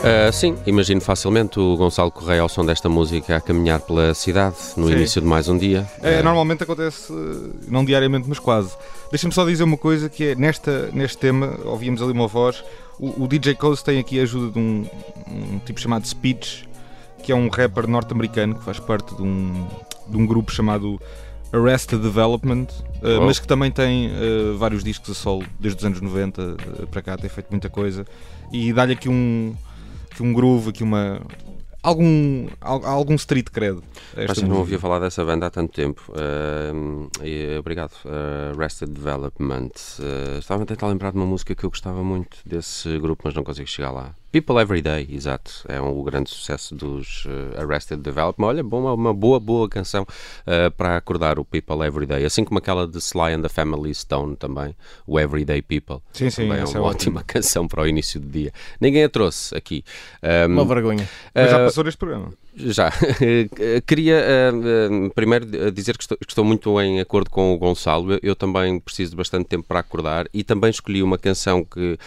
Uh, 0.00 0.32
sim, 0.32 0.56
imagino 0.66 0.98
facilmente 0.98 1.60
o 1.60 1.76
Gonçalo 1.76 2.10
Correia 2.10 2.40
ao 2.40 2.48
som 2.48 2.64
desta 2.64 2.88
música 2.88 3.36
a 3.36 3.40
caminhar 3.40 3.80
pela 3.80 4.14
cidade 4.14 4.56
no 4.74 4.86
sim. 4.86 4.94
início 4.94 5.20
de 5.20 5.26
mais 5.26 5.46
um 5.46 5.58
dia. 5.58 5.86
É, 6.02 6.20
uh, 6.20 6.24
normalmente 6.24 6.62
acontece, 6.62 7.12
não 7.68 7.84
diariamente, 7.84 8.26
mas 8.26 8.38
quase. 8.38 8.74
Deixa-me 9.10 9.34
só 9.34 9.44
dizer 9.44 9.62
uma 9.62 9.76
coisa 9.76 10.08
que 10.08 10.28
é, 10.28 10.34
nesta, 10.34 10.88
neste 10.94 11.18
tema, 11.18 11.54
ouvíamos 11.64 12.00
ali 12.00 12.12
uma 12.12 12.26
voz, 12.26 12.64
o, 12.98 13.24
o 13.24 13.28
DJ 13.28 13.54
Coase 13.56 13.84
tem 13.84 13.98
aqui 13.98 14.18
a 14.18 14.22
ajuda 14.22 14.52
de 14.52 14.58
um, 14.58 14.86
um, 15.28 15.58
tipo 15.66 15.78
chamado 15.78 16.08
Speech, 16.08 16.66
que 17.22 17.30
é 17.30 17.34
um 17.34 17.50
rapper 17.50 17.86
norte-americano 17.86 18.54
que 18.54 18.64
faz 18.64 18.78
parte 18.78 19.14
de 19.14 19.22
um, 19.22 19.66
de 20.08 20.16
um 20.16 20.24
grupo 20.24 20.50
chamado 20.50 20.98
Arrested 21.52 22.00
Development, 22.00 22.68
uh, 23.02 23.20
oh. 23.20 23.26
mas 23.26 23.38
que 23.38 23.46
também 23.46 23.70
tem 23.70 24.10
vários 24.56 24.82
discos 24.82 25.10
a 25.10 25.14
solo 25.14 25.44
desde 25.58 25.78
os 25.78 25.84
anos 25.84 26.00
90 26.00 26.56
para 26.90 27.02
cá, 27.02 27.18
tem 27.18 27.28
feito 27.28 27.48
muita 27.50 27.68
coisa 27.68 28.06
e 28.50 28.72
dá-lhe 28.72 28.94
aqui 28.94 29.10
um 29.10 29.54
que 30.20 30.22
um 30.22 30.34
groove, 30.34 30.70
que 30.72 30.84
uma 30.84 31.20
algum, 31.82 32.46
algum 32.60 33.14
street 33.14 33.48
cred. 33.50 33.80
Mas 34.28 34.38
eu 34.38 34.48
não 34.48 34.58
ouvia 34.58 34.78
falar 34.78 34.98
dessa 34.98 35.24
banda 35.24 35.46
há 35.46 35.50
tanto 35.50 35.72
tempo. 35.72 36.12
Uh, 36.12 37.08
e, 37.24 37.56
obrigado. 37.58 37.92
Uh, 38.04 38.56
Rested 38.58 38.90
Development. 38.92 39.70
Uh, 39.98 40.38
estava 40.38 40.62
a 40.62 40.66
tentar 40.66 40.88
lembrar 40.88 41.12
de 41.12 41.16
uma 41.16 41.26
música 41.26 41.54
que 41.54 41.64
eu 41.64 41.70
gostava 41.70 42.04
muito 42.04 42.36
desse 42.44 42.98
grupo, 42.98 43.22
mas 43.24 43.34
não 43.34 43.42
consigo 43.42 43.66
chegar 43.66 43.90
lá. 43.90 44.14
People 44.32 44.60
Every 44.60 44.80
Day, 44.80 45.08
exato. 45.10 45.64
É 45.68 45.80
um, 45.80 45.98
o 45.98 46.04
grande 46.04 46.30
sucesso 46.30 46.74
dos 46.74 47.24
uh, 47.26 47.60
Arrested 47.60 48.00
Development. 48.00 48.46
Olha, 48.46 48.62
uma, 48.62 48.94
uma 48.94 49.14
boa, 49.14 49.40
boa 49.40 49.68
canção 49.68 50.02
uh, 50.02 50.70
para 50.76 50.96
acordar 50.96 51.38
o 51.38 51.44
People 51.44 51.84
Every 51.84 52.06
Day. 52.06 52.24
Assim 52.24 52.44
como 52.44 52.58
aquela 52.58 52.86
de 52.86 52.98
Sly 52.98 53.32
and 53.32 53.42
the 53.42 53.48
Family 53.48 53.92
Stone 53.92 54.36
também, 54.36 54.74
o 55.06 55.18
Everyday 55.18 55.60
People. 55.60 55.98
Sim, 56.12 56.30
sim, 56.30 56.42
também 56.42 56.58
é 56.58 56.62
essa 56.62 56.78
uma 56.78 56.86
é 56.86 56.90
ótima 56.90 57.22
canção 57.26 57.66
para 57.66 57.82
o 57.82 57.86
início 57.88 58.20
do 58.20 58.28
dia. 58.28 58.52
Ninguém 58.80 59.02
a 59.02 59.08
trouxe 59.08 59.56
aqui. 59.56 59.84
Um, 60.22 60.52
Uma 60.52 60.64
vergonha. 60.64 61.08
Mas 61.34 61.50
já 61.50 61.58
passou 61.58 61.82
neste 61.82 61.98
programa. 61.98 62.32
Já. 62.56 62.92
Queria 63.86 64.22
uh, 64.52 65.06
uh, 65.06 65.10
primeiro 65.10 65.46
dizer 65.72 65.96
que 65.96 66.04
estou, 66.04 66.18
que 66.18 66.30
estou, 66.30 66.44
muito 66.44 66.80
em 66.80 67.00
acordo 67.00 67.30
com 67.30 67.54
o 67.54 67.58
Gonçalo. 67.58 68.12
Eu, 68.14 68.20
eu, 68.22 68.36
também 68.36 68.78
preciso 68.80 69.12
de 69.12 69.16
bastante 69.16 69.46
tempo 69.46 69.66
para 69.66 69.80
acordar 69.80 70.26
e 70.32 70.42
também 70.42 70.70
escolhi 70.70 71.02
uma 71.02 71.18
canção 71.18 71.64
que 71.64 71.98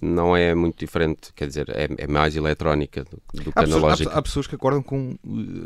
não 0.00 0.36
é 0.36 0.54
muito 0.54 0.78
diferente, 0.78 1.32
quer 1.34 1.48
dizer, 1.48 1.68
é, 1.70 1.88
é 1.98 2.06
mais 2.06 2.36
eletrónica 2.36 3.04
do, 3.04 3.42
do 3.42 3.52
que 3.52 3.58
há 3.58 3.62
pessoas, 3.62 3.82
analógica. 3.82 4.10
Há, 4.10 4.18
há, 4.18 4.22
pessoas 4.22 4.46
que 4.46 4.54
acordam 4.54 4.82
com 4.82 5.16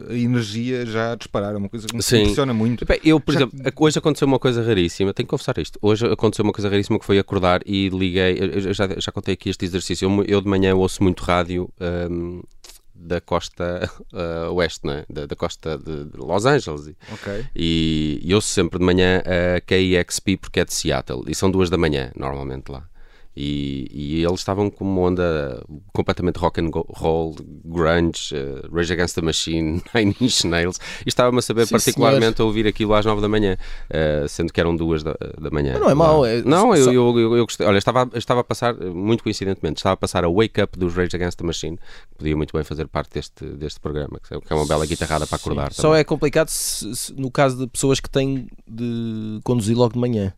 a 0.08 0.14
energia 0.14 0.84
já 0.86 1.12
a 1.12 1.14
disparar, 1.14 1.54
é 1.54 1.58
uma 1.58 1.68
coisa 1.68 1.86
que 1.86 1.94
me 1.94 2.00
impressiona 2.00 2.54
muito. 2.54 2.86
Eu, 3.02 3.20
por 3.20 3.32
já... 3.32 3.40
exemplo, 3.40 3.72
hoje 3.76 3.98
aconteceu 3.98 4.26
uma 4.26 4.38
coisa 4.38 4.62
raríssima, 4.62 5.12
tenho 5.12 5.26
que 5.26 5.30
confessar 5.30 5.56
isto. 5.58 5.78
Hoje 5.80 6.06
aconteceu 6.06 6.44
uma 6.44 6.52
coisa 6.52 6.68
raríssima 6.68 6.98
que 6.98 7.04
foi 7.04 7.18
acordar 7.18 7.60
e 7.66 7.88
liguei. 7.88 8.36
Já, 8.72 8.88
já 8.98 9.12
contei 9.12 9.34
aqui 9.34 9.50
este 9.50 9.64
exercício. 9.64 10.08
Eu, 10.08 10.24
eu 10.24 10.40
de 10.40 10.48
manhã 10.48 10.74
ouço 10.74 11.02
muito 11.02 11.22
rádio. 11.22 11.68
Um, 11.80 12.42
da 12.94 13.20
costa 13.20 13.90
uh, 14.12 14.52
oeste, 14.54 14.86
né? 14.86 15.04
da, 15.08 15.26
da 15.26 15.36
costa 15.36 15.76
de, 15.76 16.04
de, 16.04 16.16
Los 16.16 16.46
Angeles. 16.46 16.94
Okay. 17.12 17.46
E, 17.54 18.20
e 18.22 18.34
ouço 18.34 18.48
sempre 18.48 18.78
de 18.78 18.84
manhã 18.84 19.22
a 19.26 19.60
KEXP 19.60 20.36
porque 20.36 20.60
é 20.60 20.64
de 20.64 20.72
Seattle. 20.72 21.24
E 21.26 21.34
são 21.34 21.50
duas 21.50 21.70
da 21.70 21.76
manhã, 21.76 22.12
normalmente 22.16 22.70
lá. 22.70 22.88
E, 23.36 23.88
e, 23.90 24.24
eles 24.24 24.40
estavam 24.40 24.70
com 24.70 24.84
uma 24.84 25.00
onda 25.00 25.64
completamente 25.92 26.36
rock 26.36 26.60
and 26.60 26.70
roll, 26.72 27.34
grunge, 27.64 28.32
uh, 28.32 28.74
Rage 28.74 28.92
Against 28.92 29.16
the 29.16 29.22
Machine, 29.22 29.82
Nine 29.92 30.16
Inch 30.20 30.44
Nails, 30.44 30.78
e 31.04 31.08
estava-me 31.08 31.38
a 31.38 31.42
saber 31.42 31.66
Sim, 31.66 31.72
particularmente 31.72 32.36
senhor. 32.36 32.44
a 32.44 32.44
ouvir 32.44 32.66
aquilo 32.66 32.94
às 32.94 33.04
nove 33.04 33.20
da 33.20 33.28
manhã, 33.28 33.56
uh, 33.90 34.28
sendo 34.28 34.52
que 34.52 34.60
eram 34.60 34.76
duas 34.76 35.02
da, 35.02 35.16
da 35.40 35.50
manhã. 35.50 35.72
Mas 35.72 35.82
não 35.82 35.90
é 35.90 35.94
mau. 35.94 36.24
É, 36.24 36.42
não, 36.42 36.76
eu, 36.76 36.92
eu, 36.92 37.18
eu, 37.18 37.36
eu, 37.36 37.44
gostei. 37.44 37.66
Olha, 37.66 37.78
estava, 37.78 38.08
estava 38.14 38.40
a 38.40 38.44
passar, 38.44 38.74
muito 38.74 39.24
coincidentemente, 39.24 39.78
estava 39.78 39.94
a 39.94 39.96
passar 39.96 40.24
a 40.24 40.28
Wake 40.28 40.62
Up 40.62 40.78
dos 40.78 40.94
Rage 40.94 41.16
Against 41.16 41.36
the 41.36 41.44
Machine, 41.44 41.76
que 41.76 42.18
podia 42.18 42.36
muito 42.36 42.52
bem 42.52 42.62
fazer 42.62 42.86
parte 42.86 43.14
deste, 43.14 43.44
deste 43.44 43.80
programa, 43.80 44.20
que 44.20 44.52
é 44.52 44.54
uma 44.54 44.66
bela 44.66 44.86
guitarrada 44.86 45.26
para 45.26 45.36
acordar. 45.36 45.72
Só 45.72 45.94
é 45.96 46.04
complicado 46.04 46.48
se, 46.48 46.94
se, 46.94 47.12
no 47.14 47.32
caso 47.32 47.58
de 47.58 47.66
pessoas 47.66 47.98
que 47.98 48.08
têm 48.08 48.46
de 48.68 49.40
conduzir 49.42 49.76
logo 49.76 49.94
de 49.94 49.98
manhã. 49.98 50.32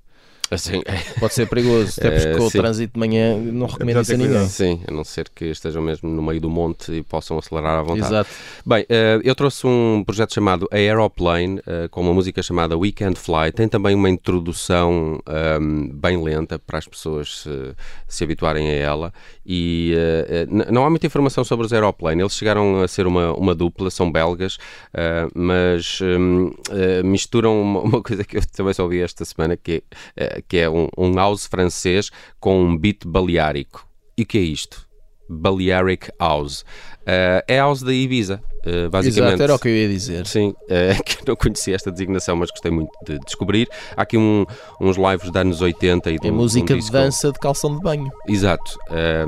Assim, 0.51 0.83
Pode 1.19 1.35
ser 1.35 1.47
perigoso, 1.49 1.95
até 1.99 2.11
porque 2.11 2.27
Eh, 2.29 2.37
o 2.45 2.51
sim. 2.51 2.59
trânsito 2.59 2.93
de 2.95 3.01
manhã 3.01 3.37
não 3.37 3.67
recomendo 3.67 3.99
É 3.99 4.01
isso 4.03 4.15
a 4.15 4.17
ninguém. 4.17 4.49
Sim, 4.49 4.81
a 4.87 4.93
não 4.93 5.03
ser 5.03 5.29
que 5.29 5.47
estejam 5.47 5.83
mesmo 5.83 6.09
no 6.09 6.23
meio 6.23 6.41
do 6.41 6.49
monte 6.49 6.93
e 6.93 7.03
possam 7.03 7.37
acelerar 7.39 7.79
à 7.81 7.83
vontade. 7.83 8.07
Exato. 8.07 8.31
Bem, 8.65 8.87
eh, 8.89 9.21
eu 9.25 9.35
trouxe 9.35 9.67
um 9.67 10.05
projeto 10.07 10.33
chamado 10.35 10.69
Aeroplane, 10.71 11.61
eh, 11.67 11.89
com 11.91 12.01
uma 12.01 12.15
música 12.15 12.43
chamada 12.43 12.77
Weekend 12.77 13.19
Fly. 13.19 13.51
Tem 13.53 13.69
também 13.69 13.95
uma 13.95 14.09
introdução 14.09 15.21
ehm, 15.29 15.89
bem 15.93 16.23
lenta 16.23 16.59
para 16.59 16.79
as 16.79 16.87
pessoas 16.87 17.41
se, 17.41 17.75
se 18.07 18.23
habituarem 18.25 18.69
a 18.69 18.73
ela. 18.75 19.13
E 19.45 19.95
eh, 19.97 20.47
n- 20.49 20.67
não 20.71 20.85
há 20.85 20.91
muita 20.91 21.07
informação 21.07 21.43
sobre 21.45 21.67
os 21.67 21.73
Aeroplane. 21.73 22.21
Eles 22.23 22.35
chegaram 22.35 22.83
a 22.83 22.89
ser 22.89 23.07
uma, 23.07 23.33
uma 23.35 23.55
dupla, 23.55 23.91
são 23.91 24.11
belgas, 24.13 24.59
eh, 24.95 25.27
mas 25.35 25.99
hum, 26.03 26.53
eh, 26.71 27.03
misturam 27.03 27.61
uma, 27.61 27.81
uma 27.97 28.03
coisa 28.03 28.23
que 28.25 28.37
eu 28.37 28.43
também 28.55 28.73
só 28.75 28.85
ouvi 28.85 29.01
esta 29.01 29.25
semana, 29.25 29.57
que 29.57 29.83
é, 30.17 30.27
eh, 30.36 30.36
que 30.49 30.59
é 30.59 30.69
um, 30.71 30.89
um 30.97 31.13
house 31.15 31.47
francês 31.47 32.11
com 32.41 32.61
um 32.63 32.77
beat 32.77 33.05
baleárico. 33.07 33.87
E 34.17 34.23
o 34.23 34.27
que 34.27 34.39
é 34.39 34.43
isto? 34.43 34.87
Balearic 35.29 36.11
House. 36.21 36.65
Eh, 37.05 37.45
é 37.49 37.59
house 37.59 37.83
da 37.83 37.93
Ibiza, 37.93 38.41
eh, 38.65 38.89
basicamente. 38.89 39.31
Exato, 39.35 39.43
era 39.43 39.55
o 39.55 39.59
que 39.59 39.69
eu 39.69 39.73
ia 39.77 39.89
dizer. 39.89 40.25
Sim, 40.27 40.55
eh, 40.69 40.95
que 41.05 41.17
eu 41.21 41.25
não 41.29 41.37
conhecia 41.37 41.75
esta 41.75 41.91
designação, 41.91 42.37
mas 42.37 42.49
gostei 42.51 42.71
muito 42.71 42.91
de 43.05 43.19
descobrir. 43.21 43.69
Há 43.97 44.03
aqui 44.03 44.17
um- 44.17 44.45
uns 44.81 44.97
lives 44.97 45.31
de 45.31 45.39
anos 45.39 45.61
80 45.61 46.11
e 46.13 46.19
de 46.19 46.29
É 46.29 46.31
um- 46.31 46.35
música 46.37 46.75
um 46.75 46.79
de 46.79 46.91
dança 46.91 47.33
de 47.33 47.39
calção 47.41 47.77
de 47.77 47.83
banho. 47.83 48.09
Exato. 48.29 48.77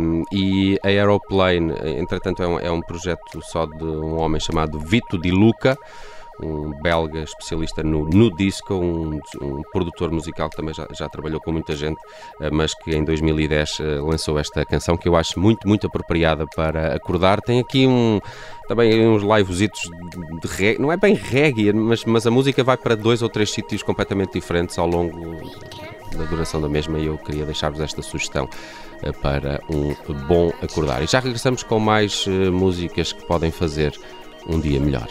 Um, 0.01 0.23
e 0.33 0.79
a 0.85 0.89
Aeroplane, 0.89 1.73
entretanto, 1.99 2.43
é 2.43 2.47
um, 2.49 2.59
é 2.61 2.71
um 2.71 2.81
projeto 2.81 3.41
só 3.43 3.67
de 3.67 3.83
um 3.85 4.19
homem 4.21 4.41
chamado 4.41 4.79
Vito 4.79 5.21
Di 5.21 5.31
Luca, 5.33 5.77
um 6.43 6.71
belga 6.83 7.21
especialista 7.21 7.83
no, 7.83 8.09
no 8.09 8.35
disco, 8.35 8.75
um, 8.75 9.21
um 9.41 9.63
produtor 9.73 10.11
musical 10.11 10.49
que 10.49 10.57
também 10.57 10.75
já, 10.75 10.87
já 10.93 11.09
trabalhou 11.09 11.41
com 11.41 11.53
muita 11.53 11.75
gente, 11.75 11.99
eh, 12.41 12.51
mas 12.51 12.75
que 12.75 12.95
em 12.95 13.05
2010 13.05 13.81
eh, 13.81 13.85
lançou 14.01 14.39
esta 14.39 14.65
canção 14.65 14.97
que 14.97 15.09
eu 15.09 15.17
acho 15.17 15.39
muito, 15.41 15.67
muito 15.67 15.87
apropriada 15.87 16.47
para 16.55 16.95
acordar. 16.95 17.41
Tem 17.41 17.61
aqui 17.61 17.87
um. 17.87 18.21
Também 18.69 19.09
uns 19.09 19.23
livesitos 19.23 19.81
de 20.43 20.47
reggae, 20.47 20.79
não 20.79 20.93
é 20.93 20.97
bem 20.97 21.15
reggae, 21.15 21.73
mas, 21.73 22.05
mas 22.05 22.27
a 22.27 22.31
música 22.31 22.63
vai 22.63 22.77
para 22.77 22.95
dois 22.95 23.23
ou 23.23 23.29
três 23.29 23.51
sítios 23.51 23.83
completamente 23.83 24.35
diferentes 24.35 24.79
ao 24.79 24.87
longo 24.87 25.41
da 26.15 26.25
duração 26.25 26.61
da 26.61 26.69
mesma 26.69 26.99
e 26.99 27.07
eu 27.07 27.17
queria 27.17 27.47
deixar-vos 27.47 27.81
esta 27.81 28.03
sugestão 28.03 28.47
eh, 29.03 29.11
para 29.11 29.59
um 29.71 29.95
bom 30.27 30.53
acordar. 30.63 31.03
E 31.03 31.07
já 31.07 31.19
regressamos 31.19 31.63
com 31.63 31.81
mais 31.81 32.27
músicas 32.27 33.11
que 33.11 33.25
podem 33.25 33.51
fazer 33.51 33.99
um 34.47 34.61
dia 34.61 34.79
melhor. 34.79 35.09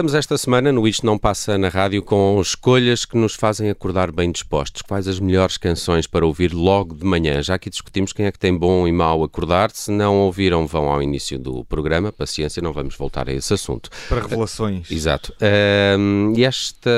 Estamos 0.00 0.14
esta 0.14 0.38
semana 0.38 0.72
no 0.72 0.88
Isto 0.88 1.04
Não 1.04 1.18
Passa 1.18 1.58
na 1.58 1.68
Rádio 1.68 2.02
com 2.02 2.40
escolhas 2.40 3.04
que 3.04 3.18
nos 3.18 3.34
fazem 3.34 3.68
acordar 3.68 4.10
bem 4.10 4.32
dispostos. 4.32 4.80
Quais 4.80 5.06
as 5.06 5.20
melhores 5.20 5.58
canções 5.58 6.06
para 6.06 6.24
ouvir 6.24 6.54
logo 6.54 6.94
de 6.94 7.04
manhã? 7.04 7.42
Já 7.42 7.56
aqui 7.56 7.68
discutimos 7.68 8.10
quem 8.10 8.24
é 8.24 8.32
que 8.32 8.38
tem 8.38 8.56
bom 8.56 8.88
e 8.88 8.92
mau 8.92 9.22
acordar. 9.22 9.70
Se 9.72 9.90
não 9.90 10.16
ouviram, 10.20 10.66
vão 10.66 10.88
ao 10.88 11.02
início 11.02 11.38
do 11.38 11.66
programa. 11.66 12.10
Paciência, 12.10 12.62
não 12.62 12.72
vamos 12.72 12.96
voltar 12.96 13.28
a 13.28 13.32
esse 13.34 13.52
assunto. 13.52 13.90
Para 14.08 14.22
revelações. 14.22 14.90
Exato. 14.90 15.34
Ahm, 15.38 16.32
e 16.34 16.46
esta 16.46 16.90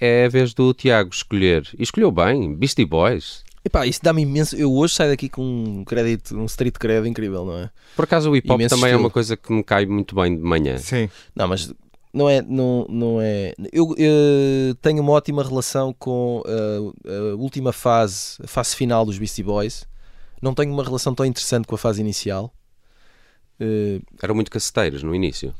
é 0.00 0.24
a 0.24 0.28
vez 0.28 0.52
do 0.52 0.74
Tiago 0.74 1.10
escolher. 1.12 1.68
E 1.78 1.84
escolheu 1.84 2.10
bem, 2.10 2.52
Beastie 2.52 2.84
Boys. 2.84 3.44
Epá, 3.64 3.86
isso 3.86 4.00
dá-me 4.02 4.22
imenso. 4.22 4.56
Eu 4.56 4.74
hoje 4.74 4.94
saio 4.94 5.10
daqui 5.10 5.28
com 5.28 5.44
um 5.44 5.84
crédito, 5.84 6.36
um 6.36 6.46
street 6.46 6.74
cred 6.80 7.08
incrível, 7.08 7.44
não 7.44 7.58
é? 7.58 7.70
Por 7.94 8.06
acaso 8.06 8.28
o 8.28 8.34
hip 8.34 8.50
hop 8.50 8.58
Imenso 8.58 8.74
também 8.74 8.86
é 8.86 8.88
estilo. 8.88 9.04
uma 9.04 9.10
coisa 9.10 9.36
que 9.36 9.52
me 9.52 9.62
cai 9.62 9.86
muito 9.86 10.16
bem 10.16 10.34
de 10.34 10.42
manhã. 10.42 10.78
Sim. 10.78 11.08
Não, 11.36 11.46
mas 11.46 11.72
não 12.12 12.28
é. 12.28 12.42
Não, 12.42 12.86
não 12.88 13.20
é 13.20 13.54
eu, 13.72 13.94
eh, 13.98 14.74
tenho 14.82 15.02
uma 15.02 15.12
ótima 15.12 15.42
relação 15.42 15.92
com 15.92 16.42
eh, 16.46 17.32
a 17.32 17.34
última 17.36 17.72
fase, 17.72 18.36
a 18.42 18.46
fase 18.46 18.74
final 18.74 19.04
dos 19.04 19.18
Beastie 19.18 19.44
Boys. 19.44 19.86
Não 20.42 20.54
tenho 20.54 20.72
uma 20.72 20.82
relação 20.82 21.14
tão 21.14 21.24
interessante 21.26 21.66
com 21.66 21.74
a 21.74 21.78
fase 21.78 22.00
inicial. 22.00 22.52
Eh, 23.58 24.00
Eram 24.22 24.34
muito 24.34 24.50
caceteiros 24.50 25.02
no 25.02 25.14
início. 25.14 25.54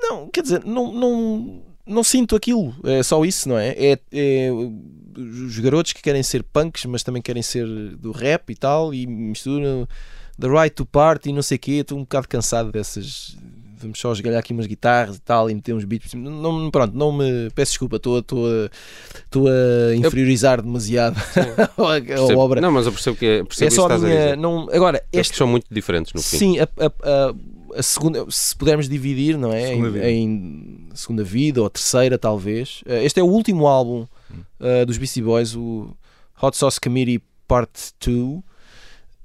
não, 0.00 0.28
quer 0.28 0.42
dizer, 0.42 0.64
não, 0.64 0.92
não, 0.92 1.62
não 1.86 2.02
sinto 2.02 2.34
aquilo. 2.34 2.74
É 2.84 3.02
só 3.02 3.24
isso, 3.24 3.48
não 3.48 3.58
é? 3.58 3.68
É, 3.70 3.98
é 4.12 4.50
os 5.18 5.58
garotos 5.58 5.92
que 5.92 6.02
querem 6.02 6.22
ser 6.22 6.42
punks, 6.42 6.84
mas 6.86 7.02
também 7.02 7.22
querem 7.22 7.42
ser 7.42 7.66
do 7.96 8.10
rap 8.10 8.50
e 8.50 8.56
tal, 8.56 8.92
e 8.92 9.06
misturam 9.06 9.86
The 10.38 10.48
Right 10.48 10.74
to 10.74 10.84
Party 10.84 11.30
e 11.30 11.32
não 11.32 11.42
sei 11.42 11.56
o 11.56 11.60
quê. 11.60 11.72
Estou 11.72 11.98
um 11.98 12.02
bocado 12.02 12.28
cansado 12.28 12.72
dessas. 12.72 13.36
Vamos 13.80 13.98
só 13.98 14.12
esgalhar 14.12 14.38
aqui 14.40 14.52
umas 14.52 14.66
guitarras 14.66 15.16
e 15.16 15.20
tal 15.20 15.50
e 15.50 15.54
meter 15.54 15.74
uns 15.74 15.84
beats. 15.84 16.14
Não, 16.14 16.70
pronto, 16.70 16.96
não 16.96 17.12
me. 17.12 17.50
Peço 17.54 17.72
desculpa, 17.72 17.96
estou, 17.96 18.18
estou, 18.18 18.46
a, 18.46 18.70
estou 19.24 19.46
a 19.48 19.94
inferiorizar 19.96 20.62
demasiado 20.62 21.16
a, 21.78 21.96
a 21.96 22.00
Percebo- 22.00 22.38
obra. 22.40 22.60
Não, 22.60 22.70
mas 22.72 22.86
eu 22.86 22.92
percebo 22.92 23.16
que 23.16 23.26
é, 23.26 23.44
percebo 23.44 23.66
é 23.68 23.70
só 23.70 23.86
que 23.86 23.92
a 23.92 23.96
a 23.96 23.98
minha. 23.98 24.10
dizer. 24.16 24.36
Não, 24.36 24.68
agora, 24.72 25.02
Eles 25.12 25.26
este, 25.28 25.36
são 25.36 25.46
muito 25.46 25.66
diferentes 25.70 26.12
no 26.12 26.22
fim. 26.22 26.36
Sim, 26.38 26.58
a, 26.58 26.64
a- 26.64 26.86
a- 26.86 27.34
a 27.78 27.82
segunda, 27.82 28.24
se 28.30 28.56
pudermos 28.56 28.88
dividir, 28.88 29.36
não 29.36 29.52
é? 29.52 29.68
Segunda 29.68 30.08
Em, 30.10 30.24
em 30.24 30.88
segunda 30.94 31.22
vida 31.22 31.60
ou 31.60 31.68
terceira, 31.68 32.16
talvez. 32.16 32.80
Eh, 32.86 33.04
Este 33.04 33.20
é 33.20 33.22
o 33.22 33.26
último 33.26 33.66
álbum 33.66 34.06
eh, 34.60 34.86
dos 34.86 34.96
Beastie 34.96 35.22
Boys, 35.22 35.54
o 35.54 35.94
Hot 36.40 36.56
Sauce 36.56 36.80
Committee 36.80 37.20
Part 37.46 37.70
2. 38.02 38.40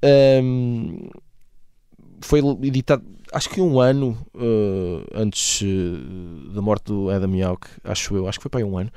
Ehm, 0.01 1.09
foi 2.21 2.39
editado, 2.63 3.03
acho 3.31 3.49
que 3.49 3.61
um 3.61 3.79
ano 3.79 4.17
eh, 4.35 5.03
antes 5.15 5.61
eh, 5.63 6.53
da 6.53 6.61
morte 6.61 6.85
do 6.85 7.09
Adam 7.09 7.35
Yauch, 7.35 7.67
acho 7.83 8.15
eu, 8.15 8.27
acho 8.27 8.39
que 8.39 8.43
foi 8.43 8.49
para 8.49 8.59
aí 8.59 8.63
um 8.63 8.77
ano. 8.77 8.91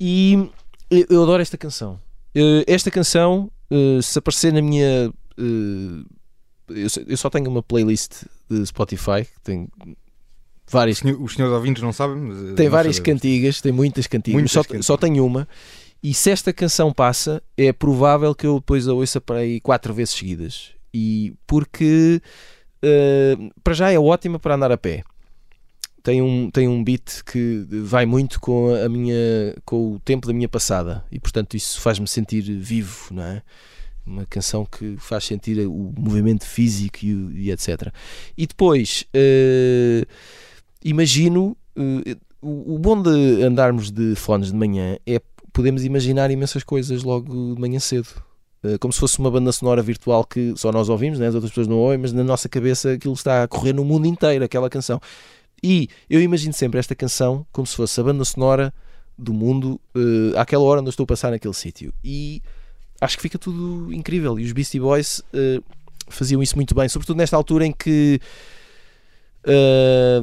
E 0.00 0.48
eu, 0.90 1.22
adoro 1.22 1.42
esta 1.42 1.56
canção. 1.58 1.98
Eh, 2.34 2.64
esta 2.66 2.90
canção, 2.90 3.50
se 4.02 4.18
aparecer 4.18 4.52
na 4.52 4.62
minha. 4.62 5.12
eu, 6.68 6.88
só- 6.88 7.00
eu 7.06 7.16
só 7.16 7.30
tenho 7.30 7.50
uma 7.50 7.62
playlist 7.62 8.24
de 8.48 8.64
Spotify 8.66 9.24
que 9.24 9.40
tem 9.42 9.68
várias 10.70 10.96
Os 10.98 11.02
senhor- 11.02 11.22
Os 11.22 11.34
senhores 11.34 11.54
ouvintes 11.56 11.82
não 11.82 11.92
sabem, 11.92 12.16
mas. 12.16 12.54
tem 12.54 12.68
várias 12.68 12.96
sabemos. 12.96 13.20
cantigas, 13.20 13.60
tem 13.60 13.72
muitas 13.72 14.06
cantigas, 14.06 14.34
Muitas 14.34 14.52
só, 14.52 14.62
cantigas. 14.62 14.86
só 14.86 14.96
tenho 14.96 15.24
uma. 15.24 15.46
E 16.02 16.12
se 16.12 16.30
esta 16.30 16.52
canção 16.52 16.92
passa, 16.92 17.42
é 17.56 17.72
provável 17.72 18.34
que 18.34 18.46
eu 18.46 18.56
depois 18.56 18.86
a 18.86 18.92
ouça 18.92 19.20
para 19.20 19.38
aí 19.38 19.60
quatro 19.60 19.94
vezes 19.94 20.14
seguidas. 20.14 20.70
E 20.92 21.32
porque 21.46 22.20
eh, 22.84 23.36
para 23.62 23.74
já 23.74 23.90
é 23.90 23.98
ótima 23.98 24.38
para 24.38 24.54
andar 24.54 24.70
a 24.70 24.76
pé. 24.76 25.02
Tem 26.02 26.20
um, 26.20 26.50
tem 26.50 26.68
um 26.68 26.84
beat 26.84 27.22
que 27.24 27.66
vai 27.70 28.04
muito 28.04 28.38
com 28.38 28.74
a 28.74 28.88
minha 28.90 29.56
com 29.64 29.94
o 29.94 29.98
tempo 30.00 30.26
da 30.26 30.34
minha 30.34 30.48
passada 30.48 31.02
e 31.10 31.18
portanto 31.18 31.56
isso 31.56 31.80
faz-me 31.80 32.06
sentir 32.06 32.42
vivo, 32.42 33.08
não 33.10 33.22
é? 33.22 33.42
Uma 34.06 34.26
canção 34.26 34.66
que 34.66 34.96
faz 34.98 35.24
sentir 35.24 35.66
o 35.66 35.94
movimento 35.98 36.44
físico 36.44 36.98
e, 37.02 37.46
e 37.46 37.50
etc. 37.50 37.90
E 38.36 38.46
depois 38.46 39.06
eh, 39.14 40.04
imagino 40.84 41.56
eh, 41.74 42.16
o, 42.42 42.74
o 42.74 42.78
bom 42.78 43.00
de 43.00 43.42
andarmos 43.42 43.90
de 43.90 44.14
fones 44.14 44.52
de 44.52 44.56
manhã 44.56 44.98
é 45.06 45.22
podemos 45.54 45.84
imaginar 45.84 46.30
imensas 46.30 46.62
coisas 46.62 47.02
logo 47.02 47.54
de 47.54 47.60
manhã 47.60 47.78
cedo. 47.78 48.08
Eh, 48.64 48.78
Como 48.78 48.92
se 48.92 48.98
fosse 48.98 49.18
uma 49.18 49.30
banda 49.30 49.52
sonora 49.52 49.82
virtual 49.82 50.24
que 50.24 50.54
só 50.56 50.72
nós 50.72 50.88
ouvimos, 50.88 51.18
né? 51.18 51.28
as 51.28 51.34
outras 51.34 51.50
pessoas 51.50 51.68
não 51.68 51.76
ouvem, 51.76 51.98
mas 51.98 52.12
na 52.12 52.24
nossa 52.24 52.48
cabeça 52.48 52.92
aquilo 52.92 53.12
está 53.14 53.42
a 53.42 53.48
correr 53.48 53.74
no 53.74 53.84
mundo 53.84 54.06
inteiro, 54.06 54.42
aquela 54.44 54.70
canção. 54.70 55.00
E 55.62 55.88
eu 56.08 56.20
imagino 56.20 56.52
sempre 56.52 56.78
esta 56.80 56.94
canção 56.94 57.46
como 57.52 57.66
se 57.66 57.76
fosse 57.76 58.00
a 58.00 58.02
banda 58.02 58.24
sonora 58.24 58.72
do 59.16 59.32
mundo 59.32 59.80
eh, 59.94 60.38
àquela 60.38 60.64
hora 60.64 60.80
onde 60.80 60.88
eu 60.88 60.90
estou 60.90 61.04
a 61.04 61.06
passar 61.06 61.30
naquele 61.30 61.54
sítio. 61.54 61.92
E 62.02 62.42
acho 63.00 63.16
que 63.16 63.22
fica 63.22 63.38
tudo 63.38 63.92
incrível. 63.92 64.38
E 64.38 64.44
os 64.44 64.52
Beastie 64.52 64.80
Boys 64.80 65.22
eh, 65.32 65.60
faziam 66.08 66.42
isso 66.42 66.56
muito 66.56 66.74
bem, 66.74 66.88
sobretudo 66.88 67.16
nesta 67.18 67.36
altura 67.36 67.66
em 67.66 67.72
que 67.72 68.20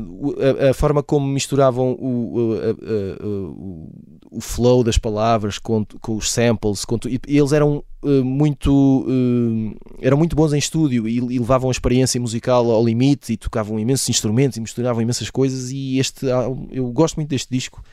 o- 0.10 0.36
a, 0.66 0.70
a 0.70 0.74
forma 0.74 1.04
como 1.04 1.28
misturavam 1.28 1.92
o, 1.94 2.38
o, 2.38 3.88
o- 4.32 4.42
flow 4.42 4.84
das 4.84 4.98
palavras 4.98 5.60
com, 5.60 5.86
com 6.02 6.16
os 6.16 6.32
samples, 6.32 6.86
com 6.86 6.98
e 7.06 7.38
eles 7.38 7.52
eram 7.52 7.84
eh, 8.04 8.22
muito 8.22 9.06
eh, 9.08 10.06
eram 10.08 10.18
muito 10.18 10.36
bons 10.36 10.54
em 10.54 10.58
estúdio 10.58 11.08
e, 11.08 11.18
e 11.18 11.40
levavam 11.40 11.70
a 11.70 11.72
experiência 11.72 12.20
musical 12.20 12.70
ao 12.72 12.84
limite 12.84 13.34
e 13.34 13.38
tocavam 13.38 13.78
imensos 13.80 14.08
instrumentos 14.10 14.58
e 14.58 14.62
misturavam 14.62 15.02
imensas 15.02 15.30
coisas 15.30 15.70
e 15.72 16.00
este 16.00 16.26
eu 16.72 16.90
gosto 16.92 17.16
muito 17.18 17.30
deste 17.30 17.50
disco 17.52 17.84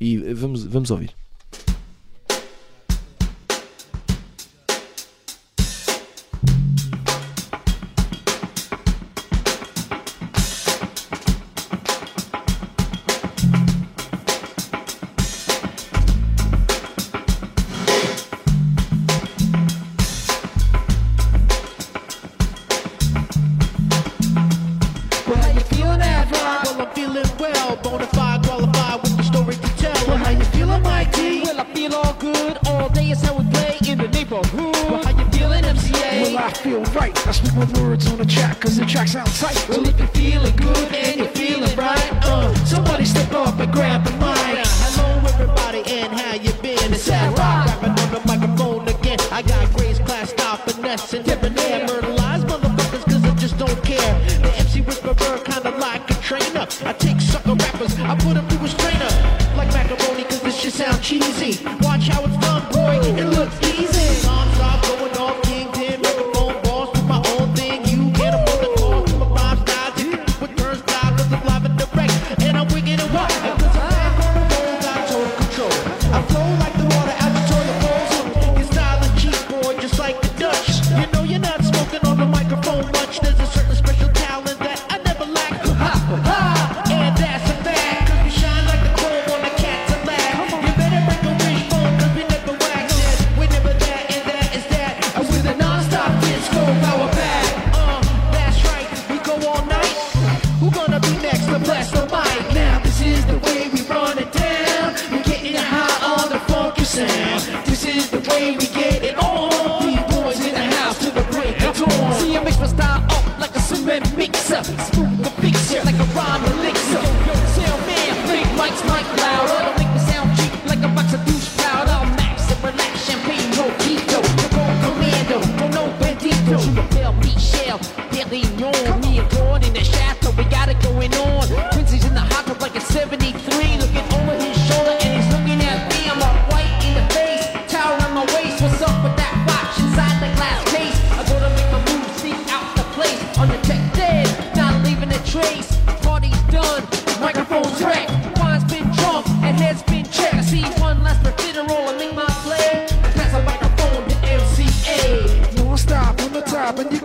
e 0.00 0.16
vamos, 0.34 0.64
vamos 0.64 0.90
ouvir. 0.90 1.10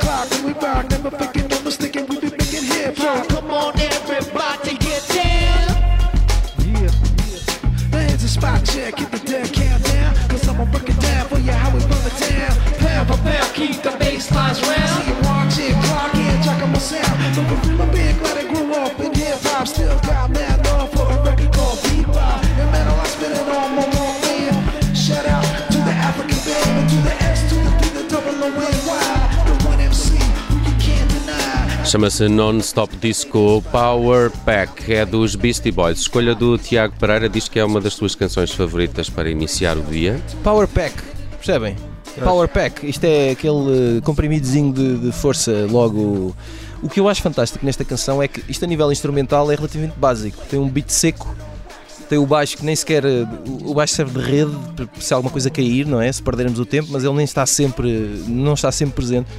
Top 0.05 0.31
and 0.31 0.45
we 0.45 0.53
rock. 0.53 0.89
Never 0.89 1.11
thinking, 1.11 1.47
no 1.47 1.61
mistaken, 1.61 2.05
we 2.07 2.19
be 2.19 2.29
making 2.29 2.65
hip 2.73 2.97
hop. 2.97 3.27
come 3.27 3.51
on, 3.51 3.73
everybody, 3.79 4.77
get 4.77 5.03
down. 5.09 5.67
Yeah. 6.69 6.93
Now 7.91 8.07
here's 8.07 8.23
a 8.23 8.29
spot 8.29 8.63
check, 8.65 8.99
hit 8.99 9.11
the 9.11 9.21
dead 9.25 9.51
countdown. 9.51 10.11
Cause 10.29 10.47
I'ma 10.47 10.65
break 10.65 10.89
it 10.89 10.99
down 10.99 11.27
for 11.27 11.39
you 11.39 11.51
how 11.51 11.69
we 11.73 11.79
run 11.91 12.05
it 12.11 12.17
down. 12.29 12.53
Pound 12.81 13.05
for 13.09 13.19
pound, 13.27 13.51
keep 13.53 13.81
the 13.81 13.91
bass 13.99 14.31
lines 14.31 14.61
round. 14.61 14.89
See 14.95 15.09
you 15.09 15.17
watch 15.25 15.57
it, 15.65 15.75
clock 15.85 16.15
in, 16.15 16.35
check 16.45 16.61
on 16.63 16.71
my 16.71 16.79
sound. 16.79 17.15
But 17.35 17.45
for 17.49 17.87
real, 17.97 18.14
Chama-se 31.95 32.27
Non-Stop 32.27 32.97
Disco 32.97 33.63
Power 33.71 34.29
Pack, 34.43 34.93
é 34.93 35.05
dos 35.05 35.33
Beastie 35.33 35.71
Boys. 35.71 35.99
Escolha 35.99 36.35
do 36.35 36.57
Tiago 36.57 36.93
Pereira, 36.99 37.29
diz 37.29 37.47
que 37.47 37.57
é 37.57 37.63
uma 37.63 37.79
das 37.79 37.93
suas 37.93 38.13
canções 38.13 38.51
favoritas 38.51 39.09
para 39.09 39.29
iniciar 39.29 39.77
o 39.77 39.81
dia. 39.81 40.19
Power 40.43 40.67
Pack, 40.67 40.93
percebem? 41.37 41.77
Power 42.21 42.49
Pack, 42.49 42.85
isto 42.85 43.05
é 43.05 43.29
aquele 43.29 43.99
eh, 43.99 44.01
comprimidozinho 44.01 44.73
de, 44.73 44.97
de 44.97 45.11
força 45.13 45.65
logo. 45.71 46.35
O 46.83 46.89
que 46.89 46.99
eu 46.99 47.07
acho 47.07 47.21
fantástico 47.21 47.65
nesta 47.65 47.85
canção 47.85 48.21
é 48.21 48.27
que 48.27 48.43
isto 48.51 48.65
a 48.65 48.67
nível 48.67 48.91
instrumental 48.91 49.49
é 49.49 49.55
relativamente 49.55 49.97
básico. 49.97 50.43
Tem 50.49 50.59
um 50.59 50.67
beat 50.67 50.89
seco, 50.89 51.33
tem 52.09 52.17
o 52.17 52.25
baixo 52.25 52.57
que 52.57 52.65
nem 52.65 52.75
sequer. 52.75 53.05
eh, 53.05 53.25
O 53.63 53.73
baixo 53.73 53.93
serve 53.95 54.19
de 54.19 54.29
rede 54.31 54.51
para 54.75 54.89
se 54.99 55.13
alguma 55.13 55.31
coisa 55.31 55.49
cair, 55.49 55.85
não 55.87 56.01
é? 56.01 56.11
Se 56.11 56.21
perdermos 56.21 56.59
o 56.59 56.65
tempo, 56.65 56.89
mas 56.91 57.05
ele 57.05 57.13
nem 57.13 57.23
está 57.23 57.45
sempre. 57.45 58.21
não 58.27 58.53
está 58.53 58.69
sempre 58.69 58.95
presente. 58.95 59.29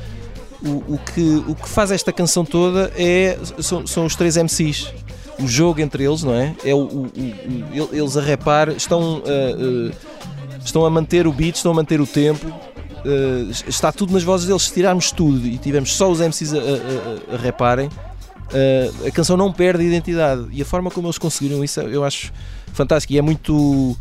O, 0.66 0.94
o 0.94 0.98
que, 0.98 1.44
o 1.48 1.54
que 1.54 1.68
faz 1.68 1.90
esta 1.90 2.12
canção 2.12 2.44
toda 2.44 2.92
é, 2.96 3.38
são, 3.60 3.86
são 3.86 4.04
os 4.06 4.14
três 4.16 4.36
MCs. 4.36 4.92
O 5.38 5.46
jogo 5.46 5.80
entre 5.80 6.02
eles, 6.04 6.22
não 6.22 6.34
é? 6.34 6.54
É 6.64 6.74
o, 6.74 6.78
o- 6.78 7.06
o- 7.06 7.88
eles 7.94 8.16
a 8.16 8.22
repar, 8.22 8.68
estão. 8.70 9.22
eh, 9.26 9.90
eh, 9.92 9.94
estão 10.64 10.84
a 10.84 10.90
manter 10.90 11.26
o 11.26 11.32
beat, 11.32 11.56
estão 11.56 11.70
a 11.72 11.74
manter 11.74 12.00
o 12.00 12.06
tempo. 12.06 12.46
eh, 13.04 13.50
está 13.68 13.92
tudo 13.92 14.12
nas 14.12 14.22
vozes 14.22 14.46
deles. 14.46 14.62
Se 14.62 14.72
tirarmos 14.72 15.10
tudo 15.12 15.46
e 15.46 15.58
tivermos 15.58 15.94
só 15.94 16.10
os 16.10 16.20
MCs 16.20 16.52
a, 16.54 16.56
a, 16.56 16.60
a- 16.60 17.34
a 17.34 17.36
reparem, 17.36 17.88
eh, 18.52 18.90
a 19.06 19.10
canção 19.10 19.36
não 19.36 19.52
perde 19.52 19.84
identidade. 19.84 20.46
E 20.52 20.62
a 20.62 20.64
forma 20.64 20.90
como 20.90 21.06
eles 21.06 21.18
conseguiram 21.18 21.62
isso 21.62 21.80
eu 21.80 22.02
acho 22.02 22.32
fantástico. 22.72 23.12
E 23.12 23.18
é 23.18 23.22
muito. 23.22 23.96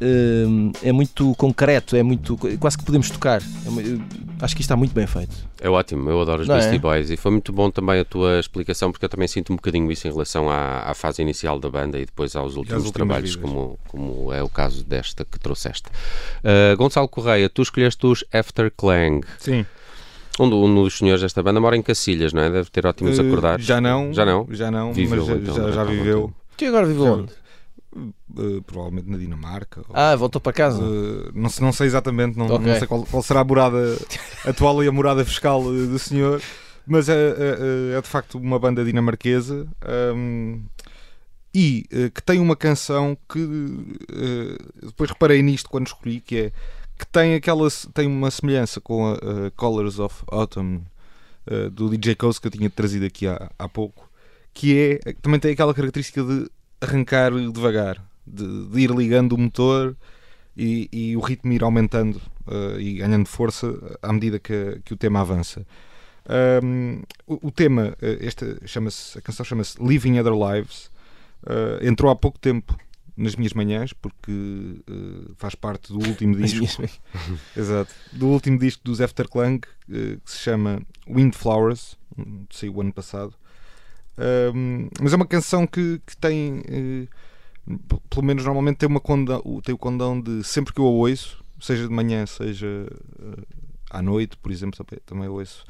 Eh, 0.00 0.44
é 0.88 0.92
muito 0.92 1.34
concreto, 1.36 1.96
é 1.96 2.02
muito. 2.02 2.36
quase 2.58 2.76
que 2.78 2.84
podemos 2.84 3.10
tocar. 3.10 3.40
É 3.42 4.44
acho 4.44 4.54
que 4.54 4.60
isto 4.60 4.68
está 4.68 4.76
muito 4.76 4.94
bem 4.94 5.06
feito. 5.06 5.34
É 5.60 5.68
ótimo, 5.70 6.10
eu 6.10 6.20
adoro 6.20 6.42
os 6.42 6.48
Não 6.48 6.56
é? 6.56 6.58
Beastie 6.58 6.78
Boys 6.78 7.10
e 7.10 7.16
foi 7.16 7.30
muito 7.32 7.52
bom 7.52 7.70
também 7.70 8.00
a 8.00 8.04
tua 8.04 8.38
explicação 8.38 8.90
porque 8.92 9.04
eu 9.04 9.08
também 9.08 9.26
sinto 9.28 9.52
um 9.52 9.56
bocadinho 9.56 9.90
isso 9.90 10.06
em 10.06 10.10
relação 10.10 10.50
à, 10.50 10.80
à 10.90 10.94
fase 10.94 11.22
inicial 11.22 11.58
da 11.58 11.70
banda 11.70 11.98
e 11.98 12.04
depois 12.04 12.36
aos 12.36 12.56
últimos 12.56 12.90
trabalhos, 12.90 13.34
vidas. 13.34 13.50
como, 13.50 13.78
como 13.88 14.32
é 14.32 14.42
o 14.42 14.48
caso 14.48 14.84
desta 14.84 15.24
que 15.24 15.38
trouxeste. 15.38 15.84
Uh, 16.42 16.76
Gonçalo 16.76 17.08
Correia, 17.08 17.48
tu 17.48 17.62
escolheste 17.62 18.06
os 18.06 18.24
After 18.32 18.70
Clang. 18.76 19.20
Sim. 19.38 19.64
Um, 20.38 20.50
do- 20.50 20.64
um 20.64 20.74
dos 20.82 20.98
senhores 20.98 21.22
desta 21.22 21.42
banda 21.42 21.60
mora 21.60 21.76
em 21.76 21.82
Cacilhas, 21.82 22.32
não 22.32 22.42
é? 22.42 22.50
Deve 22.50 22.68
ter 22.68 22.84
ótimos 22.84 23.18
Eh, 23.18 23.22
acordados. 23.22 23.64
Já 23.64 23.80
não. 23.80 24.12
Já 24.12 24.26
não? 24.26 24.46
Já 24.50 24.70
não, 24.70 24.92
Viveu, 24.92 25.18
mas 25.18 25.26
já, 25.28 25.34
então, 25.36 25.54
já, 25.54 25.70
já 25.70 25.84
viveu. 25.84 26.34
Tu 26.56 26.64
agora 26.66 26.86
vive 26.86 27.00
onde? 27.00 27.32
Eh, 27.96 28.60
provavelmente 28.66 29.08
na 29.10 29.16
Dinamarca. 29.18 29.80
ou- 29.88 29.94
Ah, 29.96 30.14
voltou 30.16 30.40
para 30.40 30.52
casa. 30.52 30.82
eh, 30.82 31.30
não, 31.34 31.48
sei, 31.48 31.64
não 31.64 31.72
sei 31.72 31.86
exatamente, 31.86 32.36
não, 32.38 32.46
Ok. 32.46 32.66
não 32.66 32.78
sei 32.78 32.86
qual, 32.86 33.04
qual 33.06 33.22
será 33.22 33.40
a 33.40 33.44
morada 33.44 33.78
atual 34.46 34.82
e 34.82 34.88
a 34.88 34.92
morada 34.92 35.24
fiscal 35.24 35.62
eh, 35.62 35.86
do 35.86 35.98
senhor, 35.98 36.40
mas 36.86 37.08
é, 37.08 37.14
é- 37.14 37.96
é 37.98 38.00
de 38.00 38.08
facto 38.08 38.36
uma 38.38 38.58
banda 38.58 38.84
dinamarquesa 38.84 39.66
ahm, 39.82 40.62
e 41.54 41.84
eh, 41.90 42.10
que 42.10 42.22
tem 42.22 42.40
uma 42.40 42.56
canção 42.56 43.16
que 43.32 43.46
depois 44.82 45.10
reparei 45.10 45.40
nisto 45.42 45.70
quando 45.70 45.86
escolhi, 45.86 46.20
que 46.20 46.36
é 46.36 46.52
que 46.98 47.06
tem 47.06 47.34
aquela 47.34 47.68
tem 47.92 48.06
uma 48.06 48.30
semelhança 48.30 48.80
com 48.80 49.06
a, 49.06 49.14
a 49.14 49.50
Colors 49.56 49.98
of 49.98 50.22
Autumn 50.30 50.82
do 51.72 51.90
DJ 51.90 52.14
Coase 52.14 52.40
que 52.40 52.46
eu 52.46 52.50
tinha 52.50 52.70
trazido 52.70 53.04
aqui 53.04 53.26
há, 53.26 53.50
há 53.58 53.68
pouco, 53.68 54.08
que 54.54 54.98
é 55.04 55.12
também 55.14 55.38
tem 55.38 55.52
aquela 55.52 55.74
característica 55.74 56.22
de 56.22 56.48
arrancar 56.80 57.32
devagar, 57.32 58.04
de, 58.26 58.66
de 58.68 58.80
ir 58.80 58.90
ligando 58.90 59.32
o 59.32 59.38
motor 59.38 59.96
e, 60.56 60.88
e 60.92 61.16
o 61.16 61.20
ritmo 61.20 61.52
ir 61.52 61.62
aumentando 61.62 62.20
eh, 62.46 62.76
e 62.80 62.94
ganhando 62.94 63.26
força 63.26 63.72
à 64.02 64.12
medida 64.12 64.38
que, 64.38 64.80
que 64.84 64.94
o 64.94 64.96
tema 64.96 65.20
avança. 65.20 65.66
Um, 66.62 67.02
o, 67.26 67.48
o 67.48 67.50
tema, 67.50 67.96
eh, 68.00 68.18
esta 68.20 68.56
chama-se, 68.66 69.18
a 69.18 69.20
canção 69.20 69.44
chama-se 69.44 69.76
Living 69.82 70.18
Other 70.18 70.32
Lives, 70.32 70.90
eh, 71.46 71.86
entrou 71.86 72.10
há 72.10 72.16
pouco 72.16 72.38
tempo 72.38 72.76
nas 73.16 73.36
minhas 73.36 73.52
manhãs 73.52 73.92
porque 73.92 74.82
eh, 74.88 75.30
faz 75.36 75.54
parte 75.54 75.92
do 75.92 75.98
último 75.98 76.34
disco 76.36 76.66
Exato. 77.56 77.92
Do 78.12 78.28
último 78.28 78.58
disco 78.58 78.82
dos 78.84 79.00
Afterclang, 79.00 79.60
eh, 79.90 80.18
que 80.24 80.30
se 80.30 80.38
chama 80.38 80.82
Windflowers, 81.06 81.96
hum, 82.16 82.46
saiu 82.50 82.74
o 82.74 82.80
ano 82.80 82.92
passado. 82.92 83.34
Mas 85.00 85.12
é 85.12 85.16
uma 85.16 85.26
canção 85.26 85.66
que, 85.66 86.00
que 86.06 86.16
tem, 86.16 86.62
p- 87.66 88.00
pelo 88.10 88.24
menos 88.24 88.44
normalmente, 88.44 88.76
tem, 88.78 88.88
uma 88.88 89.00
condão, 89.00 89.42
tem 89.62 89.74
o 89.74 89.78
condão 89.78 90.20
de 90.20 90.42
sempre 90.44 90.72
que 90.72 90.80
eu 90.80 90.86
a 90.86 90.90
ouço, 90.90 91.42
seja 91.60 91.88
de 91.88 91.92
manhã, 91.92 92.26
seja 92.26 92.66
eh, 92.66 93.42
à 93.90 94.02
noite, 94.02 94.36
por 94.36 94.52
exemplo, 94.52 94.76
também, 94.84 95.00
também 95.06 95.28
ouço 95.28 95.64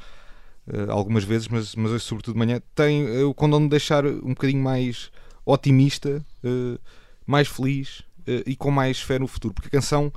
eh, 0.67 0.85
algumas 0.89 1.23
vezes, 1.23 1.47
mas, 1.47 1.75
mas 1.75 1.91
ouço 1.91 2.07
sobretudo 2.07 2.33
de 2.33 2.39
manhã, 2.39 2.61
tem 2.73 3.23
o 3.23 3.33
condão 3.33 3.61
de 3.61 3.69
deixar 3.69 4.05
um 4.05 4.29
bocadinho 4.29 4.63
mais 4.63 5.11
otimista, 5.45 6.25
mais 7.25 7.47
feliz 7.47 8.03
e 8.47 8.55
com 8.55 8.71
mais 8.71 8.99
fé 8.99 9.19
no 9.19 9.27
futuro, 9.27 9.53
porque 9.53 9.67
a 9.67 9.71
canção 9.71 10.11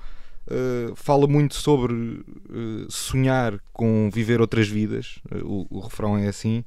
Uh, 0.51 0.97
fala 0.97 1.27
muito 1.27 1.55
sobre 1.55 1.93
uh, 1.93 2.87
sonhar 2.89 3.61
com 3.71 4.09
viver 4.11 4.41
outras 4.41 4.67
vidas. 4.67 5.19
Uh, 5.31 5.67
o, 5.71 5.77
o 5.77 5.81
refrão 5.81 6.17
é 6.17 6.27
assim. 6.27 6.65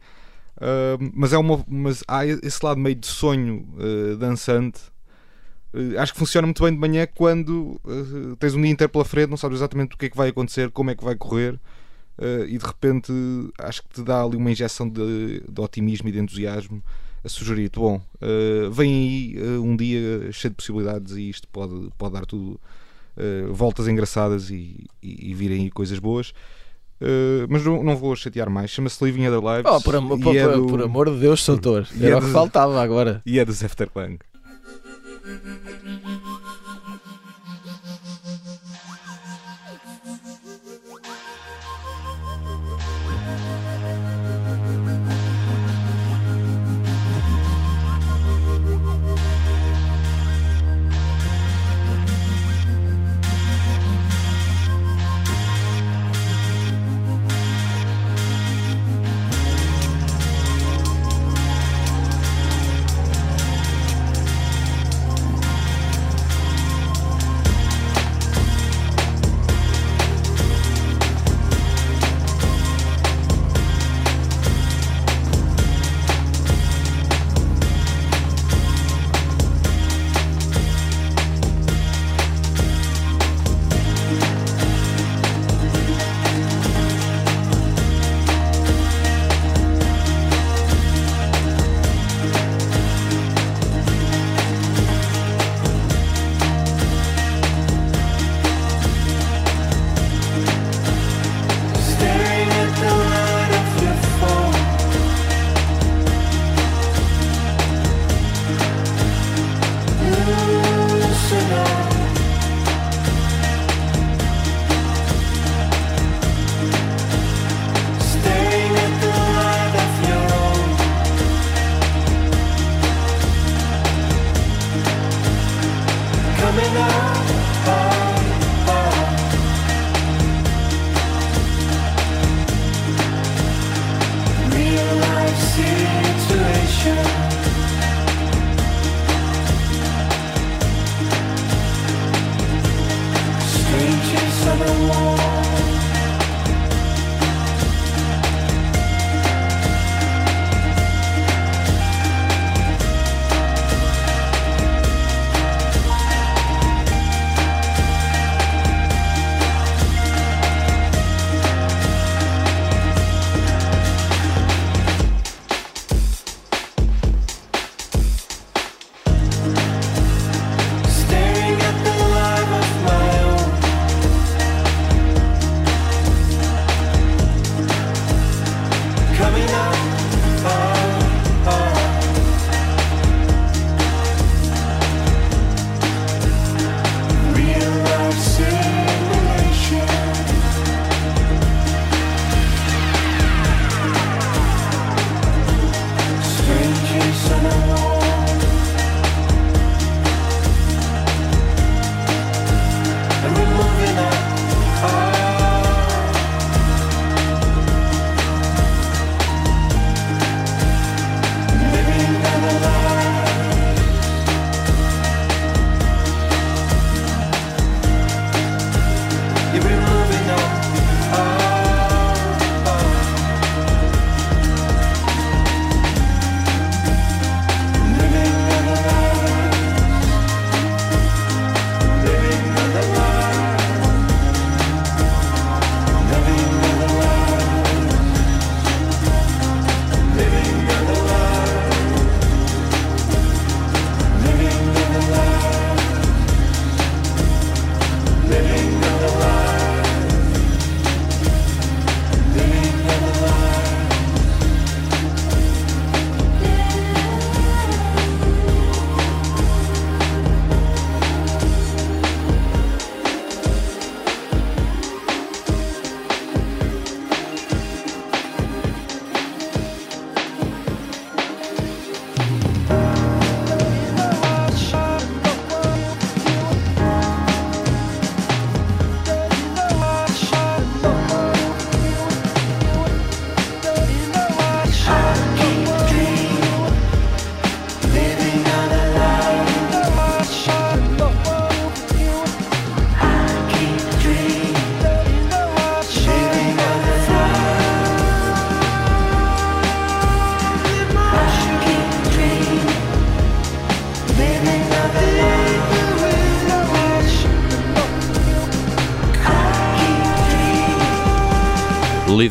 Uh, 0.61 1.11
mas, 1.15 1.33
é 1.33 1.37
uma, 1.39 1.65
mas 1.67 2.03
há 2.07 2.23
esse 2.23 2.63
lado 2.63 2.79
meio 2.79 2.95
de 2.95 3.07
sonho 3.07 3.67
uh, 3.77 4.15
dançante. 4.15 4.79
Uh, 5.73 5.97
acho 5.97 6.13
que 6.13 6.19
funciona 6.19 6.45
muito 6.45 6.61
bem 6.61 6.71
de 6.71 6.77
manhã 6.77 7.07
quando 7.07 7.81
uh, 7.83 8.35
tens 8.37 8.53
um 8.53 8.61
dia 8.61 8.69
inteiro 8.69 8.91
pela 8.91 9.03
frente, 9.03 9.31
não 9.31 9.37
sabes 9.37 9.57
exatamente 9.57 9.95
o 9.95 9.97
que 9.97 10.05
é 10.05 10.09
que 10.09 10.15
vai 10.15 10.29
acontecer, 10.29 10.69
como 10.69 10.91
é 10.91 10.95
que 10.95 11.03
vai 11.03 11.15
correr. 11.15 11.59
e 12.47 12.55
de 12.55 12.65
repente 12.65 13.11
acho 13.57 13.81
que 13.81 13.89
te 13.89 14.03
dá 14.03 14.21
ali 14.23 14.37
uma 14.37 14.51
injeção 14.51 14.87
de, 14.87 15.41
de 15.49 15.61
otimismo 15.61 16.09
e 16.09 16.11
de 16.11 16.19
entusiasmo 16.19 16.83
a 17.23 17.29
sugerir-te: 17.29 17.79
bom, 17.79 17.99
vem 18.71 18.93
aí 18.93 19.57
um 19.57 19.75
dia 19.75 20.31
cheio 20.31 20.51
de 20.51 20.57
possibilidades 20.57 21.15
e 21.15 21.29
isto 21.29 21.47
pode, 21.47 21.89
pode 21.97 22.13
dar 22.13 22.25
tudo 22.27 22.59
voltas 23.51 23.87
engraçadas 23.87 24.51
e, 24.51 24.85
e, 25.01 25.31
e 25.31 25.33
virem 25.33 25.63
aí 25.63 25.71
coisas 25.71 25.97
boas. 25.97 26.33
Uh, 27.01 27.47
mas 27.49 27.65
não, 27.65 27.83
não 27.83 27.97
vou 27.97 28.15
chatear 28.15 28.49
mais. 28.49 28.69
Chama-se 28.69 29.03
Living 29.03 29.27
Other 29.27 29.39
Lives. 29.39 29.71
Oh, 29.71 29.81
por, 29.81 29.95
amor, 29.95 30.19
e, 30.19 30.23
por, 30.23 30.35
é 30.35 30.47
por- 30.47 30.55
do- 30.57 30.67
por 30.67 30.81
amor 30.83 31.09
de 31.09 31.19
Deus, 31.19 31.41
Soutor. 31.41 31.87
Era 31.99 32.11
é 32.11 32.15
o 32.15 32.19
que 32.21 32.27
do- 32.27 32.31
faltava 32.31 32.81
agora. 32.81 33.21
e 33.25 33.39
é 33.39 33.45
dos 33.45 33.63
Afterclang. 33.63 34.17
situation. 34.19 36.30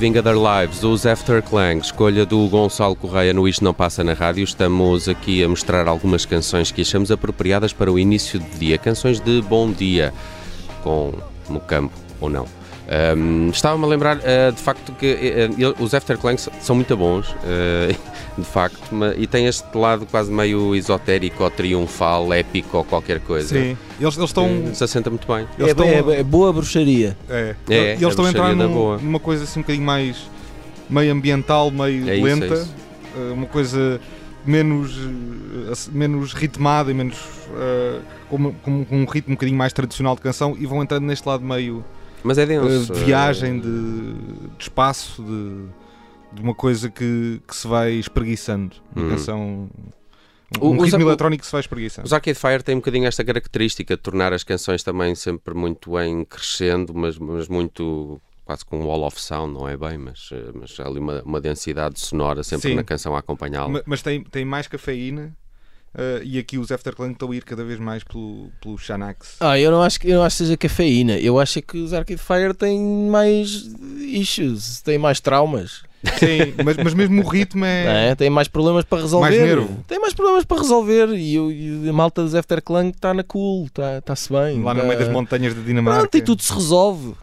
Living 0.00 0.18
Other 0.18 0.34
Lives, 0.34 0.82
os 0.82 1.04
Afterclang, 1.04 1.78
escolha 1.78 2.24
do 2.24 2.48
Gonçalo 2.48 2.96
Correia 2.96 3.34
no 3.34 3.46
Isto 3.46 3.62
Não 3.62 3.74
Passa 3.74 4.02
na 4.02 4.14
Rádio. 4.14 4.42
Estamos 4.42 5.06
aqui 5.10 5.44
a 5.44 5.48
mostrar 5.48 5.86
algumas 5.86 6.24
canções 6.24 6.72
que 6.72 6.80
achamos 6.80 7.10
apropriadas 7.10 7.74
para 7.74 7.92
o 7.92 7.98
início 7.98 8.40
de 8.40 8.48
dia, 8.58 8.78
canções 8.78 9.20
de 9.20 9.42
bom 9.42 9.70
dia, 9.70 10.10
com 10.82 11.12
no 11.50 11.60
campo 11.60 11.92
ou 12.18 12.30
não. 12.30 12.59
Ahm, 12.92 13.50
Estava-me 13.50 13.84
a 13.84 13.88
lembrar, 13.88 14.18
ah, 14.24 14.50
de 14.50 14.60
facto, 14.60 14.90
que 14.92 15.06
eh, 15.06 15.48
os 15.78 15.94
Afterclangs 15.94 16.48
são 16.60 16.74
muito 16.74 16.96
bons, 16.96 17.32
eh, 17.44 17.94
de 18.36 18.44
facto, 18.44 18.92
ma- 18.92 19.14
e 19.16 19.28
tem 19.28 19.46
este 19.46 19.64
lado 19.78 20.04
quase 20.06 20.30
meio 20.32 20.74
esotérico 20.74 21.44
ou 21.44 21.50
triunfal, 21.50 22.32
épico 22.32 22.78
ou 22.78 22.84
qualquer 22.84 23.20
coisa. 23.20 23.48
Sim, 23.48 23.76
eles, 24.00 24.16
eles 24.16 24.30
estão. 24.30 24.74
Se 24.74 24.82
assenta 24.82 25.08
muito 25.08 25.24
bem. 25.28 25.46
Eles 25.56 25.68
É, 25.68 25.70
estão 25.70 25.86
é- 25.86 26.18
é 26.18 26.22
boa 26.24 26.52
bruxaria. 26.52 27.16
é, 27.28 27.54
É, 27.68 27.92
eles 27.92 28.02
estão 28.08 28.24
a 28.24 28.30
entrar 28.30 28.54
num- 28.56 28.72
boa. 28.72 28.98
numa 28.98 29.20
coisa 29.20 29.44
assim 29.44 29.60
um 29.60 29.62
bocadinho 29.62 29.86
mais 29.86 30.28
meio 30.88 31.12
ambiental, 31.12 31.70
meio 31.70 32.10
É 32.10 32.16
isso, 32.16 32.26
é 32.26 32.34
lenta, 32.34 32.54
isso. 32.54 32.74
eh, 33.16 33.32
uma 33.32 33.46
coisa 33.46 34.00
menos, 34.44 34.96
menos 35.92 36.32
ritmada 36.32 36.90
e 36.90 36.94
menos 36.94 37.16
com- 38.28 38.52
com 38.62 38.84
um 38.90 39.04
ritmo 39.04 39.32
um 39.32 39.36
bocadinho 39.36 39.56
mais 39.58 39.72
tradicional 39.72 40.16
de 40.16 40.22
canção 40.22 40.56
e 40.58 40.66
vão 40.66 40.82
entrando 40.82 41.04
neste 41.04 41.28
lado 41.28 41.44
meio 41.44 41.84
Mas 42.22 42.38
é 42.38 42.42
eh, 42.42 42.46
denso. 42.46 42.92
de 42.92 43.04
viagem, 43.04 43.58
de, 43.60 44.12
de 44.56 44.62
espaço, 44.62 45.22
de, 45.22 46.36
de 46.36 46.42
uma 46.42 46.54
coisa 46.54 46.90
que, 46.90 47.40
que 47.46 47.56
se 47.56 47.66
vai 47.66 47.92
espreguiçando. 47.92 48.76
Uma 48.94 49.06
Hum. 49.06 49.10
canção. 49.10 49.40
Um, 49.40 49.68
O- 50.60 50.70
um 50.72 50.76
os- 50.78 50.84
ritmo 50.84 51.04
o- 51.04 51.08
eletrónico 51.08 51.40
que 51.42 51.46
se 51.46 51.52
vai 51.52 51.60
espreguiçando. 51.60 52.06
Os 52.06 52.12
Arcade 52.12 52.38
Fire 52.38 52.62
têm 52.62 52.74
um 52.74 52.78
bocadinho 52.78 53.06
esta 53.06 53.24
característica 53.24 53.96
de 53.96 54.02
tornar 54.02 54.32
as 54.32 54.42
canções 54.44 54.82
também 54.82 55.14
sempre 55.14 55.54
muito 55.54 55.98
em 56.00 56.24
crescendo, 56.24 56.92
mas, 56.94 57.16
mas 57.18 57.46
muito 57.48 58.20
quase 58.44 58.64
com 58.64 58.80
um 58.80 58.86
wall 58.86 59.04
of 59.06 59.20
sound, 59.20 59.54
não 59.54 59.68
é 59.68 59.76
bem, 59.76 59.96
mas, 59.96 60.28
eh, 60.32 60.50
mas 60.52 60.78
há 60.80 60.88
ali 60.88 60.98
uma, 60.98 61.22
uma 61.22 61.40
densidade 61.40 62.00
sonora 62.00 62.42
sempre 62.42 62.70
Sim. 62.70 62.74
na 62.74 62.82
canção 62.82 63.14
a 63.14 63.20
acompanhá-la. 63.20 63.68
Ma- 63.68 63.82
Mas 63.86 64.02
tem, 64.02 64.24
tem 64.24 64.44
mais 64.44 64.66
cafeína 64.66 65.36
eh, 65.94 66.20
e 66.24 66.38
aqui 66.38 66.58
os 66.58 66.70
Afterclang 66.70 67.12
estão 67.12 67.30
a 67.30 67.36
ir 67.36 67.44
cada 67.44 67.64
vez 67.64 67.78
mais 67.78 68.02
pelo, 68.04 68.50
pelo 68.62 68.78
Xanax. 68.78 69.36
Ah, 69.40 69.58
eu 69.58 69.70
não 69.70 69.82
acho 69.82 69.98
que 70.00 70.08
eu 70.08 70.16
não 70.18 70.22
acho 70.24 70.36
que 70.38 70.42
seja 70.44 70.56
cafeína. 70.56 71.18
Eu 71.18 71.38
acho 71.38 71.58
é 71.58 71.62
que 71.62 71.78
os 71.78 71.92
Arcade 71.92 72.20
Fire 72.20 72.54
têm 72.54 72.78
mais 73.08 73.68
issues, 74.00 74.80
têm 74.82 74.98
mais 74.98 75.20
traumas, 75.20 75.82
Sim, 76.18 76.54
mas, 76.64 76.76
mas 76.78 76.94
mesmo 76.94 77.22
o 77.22 77.28
ritmo 77.28 77.62
é. 77.64 78.10
é? 78.10 78.14
têm 78.14 78.30
mais 78.30 78.48
problemas 78.48 78.84
para 78.84 79.02
resolver. 79.02 79.28
Mais 79.30 79.38
nervo. 79.40 79.84
Tem 79.86 79.98
mais 80.00 80.14
problemas 80.14 80.44
para 80.44 80.58
resolver 80.62 81.08
e, 81.14 81.38
o- 81.38 81.50
e 81.52 81.88
a 81.88 81.92
malta 81.92 82.22
dos 82.22 82.34
Afterclang 82.34 82.88
está 82.90 83.12
na 83.12 83.22
cool, 83.22 83.66
está-se 83.66 84.32
bem. 84.32 84.62
Lá 84.62 84.72
no 84.72 84.80
tá- 84.80 84.86
meio 84.86 84.98
das 84.98 85.08
montanhas 85.10 85.54
de 85.54 85.62
Dinamarca. 85.62 86.00
Pronto, 86.00 86.16
e 86.16 86.22
tudo 86.22 86.42
se 86.42 86.52
resolve. 86.52 87.14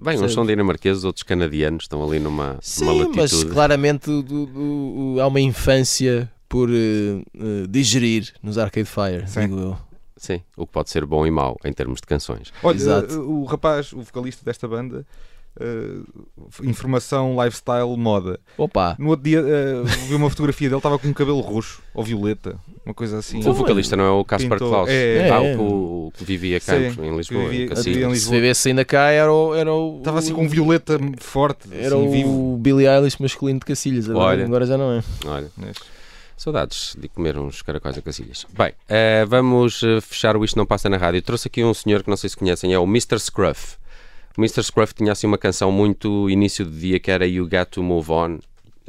Bem, 0.00 0.18
uns 0.22 0.32
são 0.32 0.46
dinamarqueses, 0.46 1.02
outros 1.04 1.22
canadianos, 1.24 1.84
estão 1.84 2.02
ali 2.06 2.18
numa, 2.20 2.56
Sim, 2.62 2.84
numa 2.84 2.92
latitude. 3.04 3.16
mas 3.18 3.44
claramente 3.44 4.08
o- 4.10 4.24
o- 4.30 5.14
o- 5.16 5.20
há 5.20 5.26
uma 5.26 5.40
infância 5.40 6.30
por 6.48 6.68
eh, 6.70 7.22
digerir 7.68 8.32
nos 8.42 8.56
Arcade 8.58 8.88
Fire, 8.88 9.28
Sim. 9.28 9.40
digo 9.40 9.58
eu. 9.60 9.76
Sim, 10.16 10.40
o 10.56 10.66
que 10.66 10.72
pode 10.72 10.90
ser 10.90 11.04
bom 11.06 11.24
e 11.26 11.30
mau 11.30 11.56
em 11.64 11.72
termos 11.72 12.00
de 12.00 12.06
canções. 12.06 12.52
Olha, 12.62 12.76
Exato. 12.76 13.14
eh, 13.14 13.18
o 13.18 13.44
rapaz, 13.44 13.92
o 13.92 14.00
vocalista 14.02 14.44
desta 14.44 14.66
banda, 14.66 15.06
eh, 15.60 16.00
informação, 16.64 17.36
lifestyle, 17.42 17.96
moda. 17.96 18.40
Opa, 18.56 18.96
No 18.98 19.10
outro 19.10 19.24
dia 19.24 19.40
eh, 19.40 19.82
vi 20.08 20.14
uma 20.14 20.28
fotografia 20.30 20.68
dele, 20.68 20.78
estava 20.78 20.98
com 20.98 21.06
um 21.08 21.12
cabelo 21.12 21.40
roxo 21.40 21.80
ou 21.94 22.02
violeta, 22.02 22.58
uma 22.84 22.94
coisa 22.94 23.18
assim. 23.18 23.38
O 23.48 23.52
vocalista 23.52 23.96
não 23.96 24.04
é 24.04 24.10
o 24.10 24.24
Caspar 24.24 24.58
Klaus. 24.58 24.88
é, 24.90 25.30
Ah, 25.30 25.42
é. 25.44 25.54
o 25.54 25.56
que, 25.56 25.62
o 25.62 26.12
que 26.18 26.24
vivia 26.24 26.58
cá 26.58 26.72
Sim, 26.74 27.00
em 27.02 27.16
Lisboa, 27.16 27.48
vivia- 27.48 28.06
em 28.08 28.14
se 28.16 28.30
vivesse 28.30 28.68
ainda 28.70 28.84
cá 28.84 29.10
era 29.10 29.32
o. 29.32 29.54
Era 29.54 29.72
o 29.72 29.98
Estava 29.98 30.18
assim 30.18 30.34
com 30.34 30.42
um 30.44 30.48
violeta 30.48 30.98
forte, 31.18 31.68
Era 31.72 31.94
assim, 31.94 32.06
o 32.06 32.10
vivo. 32.10 32.56
Billy 32.60 32.86
Eilish 32.86 33.20
masculino 33.20 33.60
de 33.60 33.66
Cacilhas, 33.66 34.08
agora, 34.10 34.24
Olha. 34.36 34.44
agora 34.44 34.66
já 34.66 34.76
não 34.78 34.92
é. 34.92 35.02
Olha, 35.26 35.50
saudades 36.38 36.96
de 36.98 37.08
comer 37.08 37.36
uns 37.36 37.62
caracóis 37.62 37.98
a 37.98 38.02
Cacilhas. 38.02 38.46
Bem, 38.56 38.72
eh, 38.88 39.24
vamos 39.26 39.82
eh, 39.82 40.00
fechar 40.00 40.36
o 40.36 40.44
Isto 40.44 40.56
Não 40.56 40.64
Passa 40.64 40.88
na 40.88 40.96
Rádio. 40.96 41.20
Trouxe 41.20 41.48
aqui 41.48 41.64
um 41.64 41.74
senhor 41.74 42.02
que 42.02 42.08
não 42.08 42.16
sei 42.16 42.30
se 42.30 42.36
conhecem, 42.36 42.72
é 42.72 42.78
o 42.78 42.84
Mr. 42.84 43.18
Scruff. 43.18 43.76
O 44.36 44.40
Mr. 44.40 44.62
Scruff 44.62 44.94
tinha 44.94 45.12
assim 45.12 45.26
uma 45.26 45.36
canção 45.36 45.72
muito 45.72 46.30
início 46.30 46.64
de 46.64 46.78
dia 46.78 47.00
que 47.00 47.10
era 47.10 47.26
You 47.26 47.48
Got 47.48 47.66
to 47.72 47.82
Move 47.82 48.10
On. 48.12 48.38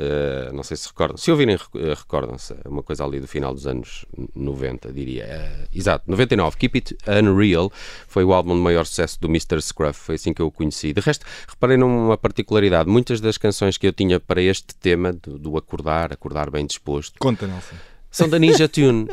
Eh, 0.02 0.50
não 0.54 0.64
sei 0.64 0.78
se 0.78 0.88
recordam. 0.88 1.18
Se 1.18 1.30
ouvirem, 1.30 1.56
eh, 1.56 1.93
recordam-se. 1.93 2.54
É 2.64 2.70
uma 2.70 2.82
coisa 2.82 3.04
ali 3.04 3.20
do 3.20 3.28
final 3.28 3.54
dos 3.54 3.68
anos 3.68 4.06
90, 4.34 4.93
diria. 4.93 5.24
Eh, 5.26 5.68
exato, 5.76 6.10
99. 6.10 6.56
Keep 6.56 6.78
It 6.78 6.97
Unreal 7.06 7.70
foi 8.08 8.24
o 8.24 8.32
álbum 8.32 8.56
de 8.56 8.62
maior 8.62 8.86
sucesso 8.86 9.20
do 9.20 9.28
Mr. 9.28 9.62
Scruff. 9.62 10.00
Foi 10.00 10.16
assim 10.16 10.34
que 10.34 10.41
eu 10.41 10.47
o 10.47 10.52
conheci. 10.52 10.93
De 10.93 11.02
resto, 11.02 11.26
reparei 11.45 11.76
numa 11.76 12.18
particularidade. 12.18 12.89
Muitas 12.89 13.20
das 13.20 13.38
canções 13.38 13.78
que 13.78 13.86
eu 13.88 13.91
tinha 13.91 14.22
para 14.22 14.41
este 14.41 14.74
tema, 14.74 15.12
do, 15.12 15.38
do 15.38 15.58
acordar, 15.58 16.14
acordar 16.14 16.50
bem 16.50 16.66
disposto, 16.66 17.20
Conta, 17.20 17.45
Nelson. 17.45 17.76
são 18.10 18.30
da 18.30 18.39
Ninja 18.39 18.70
Tune. 18.70 19.06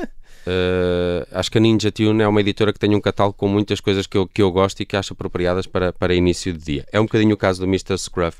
Uh, 0.46 1.26
acho 1.32 1.50
que 1.50 1.58
a 1.58 1.60
Ninja 1.60 1.90
Tune 1.90 2.22
é 2.22 2.28
uma 2.28 2.40
editora 2.40 2.72
que 2.72 2.78
tem 2.78 2.94
um 2.94 3.00
catálogo 3.00 3.36
com 3.36 3.48
muitas 3.48 3.80
coisas 3.80 4.06
que 4.06 4.16
eu, 4.16 4.26
que 4.28 4.40
eu 4.40 4.52
gosto 4.52 4.80
e 4.80 4.86
que 4.86 4.96
acho 4.96 5.12
apropriadas 5.12 5.66
para, 5.66 5.92
para 5.92 6.14
início 6.14 6.52
de 6.52 6.58
dia. 6.64 6.86
É 6.92 7.00
um 7.00 7.04
bocadinho 7.04 7.34
o 7.34 7.36
caso 7.36 7.60
do 7.60 7.66
Mr. 7.66 7.98
Scruff. 7.98 8.38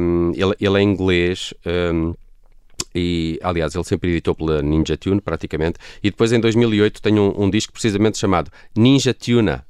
Um, 0.00 0.32
ele, 0.34 0.54
ele 0.60 0.78
é 0.78 0.82
inglês. 0.82 1.54
um, 1.94 2.14
e, 2.94 3.38
aliás, 3.42 3.74
ele 3.74 3.84
sempre 3.84 4.10
editou 4.10 4.34
pela 4.34 4.60
Ninja 4.62 4.96
Tune, 4.96 5.20
praticamente. 5.20 5.78
E 6.02 6.10
depois, 6.10 6.32
em 6.32 6.40
2008, 6.40 7.00
tem 7.00 7.18
um, 7.18 7.44
um 7.44 7.48
disco 7.48 7.72
precisamente 7.72 8.18
chamado 8.18 8.50
Ninja 8.76 9.14
Tuna. 9.14 9.64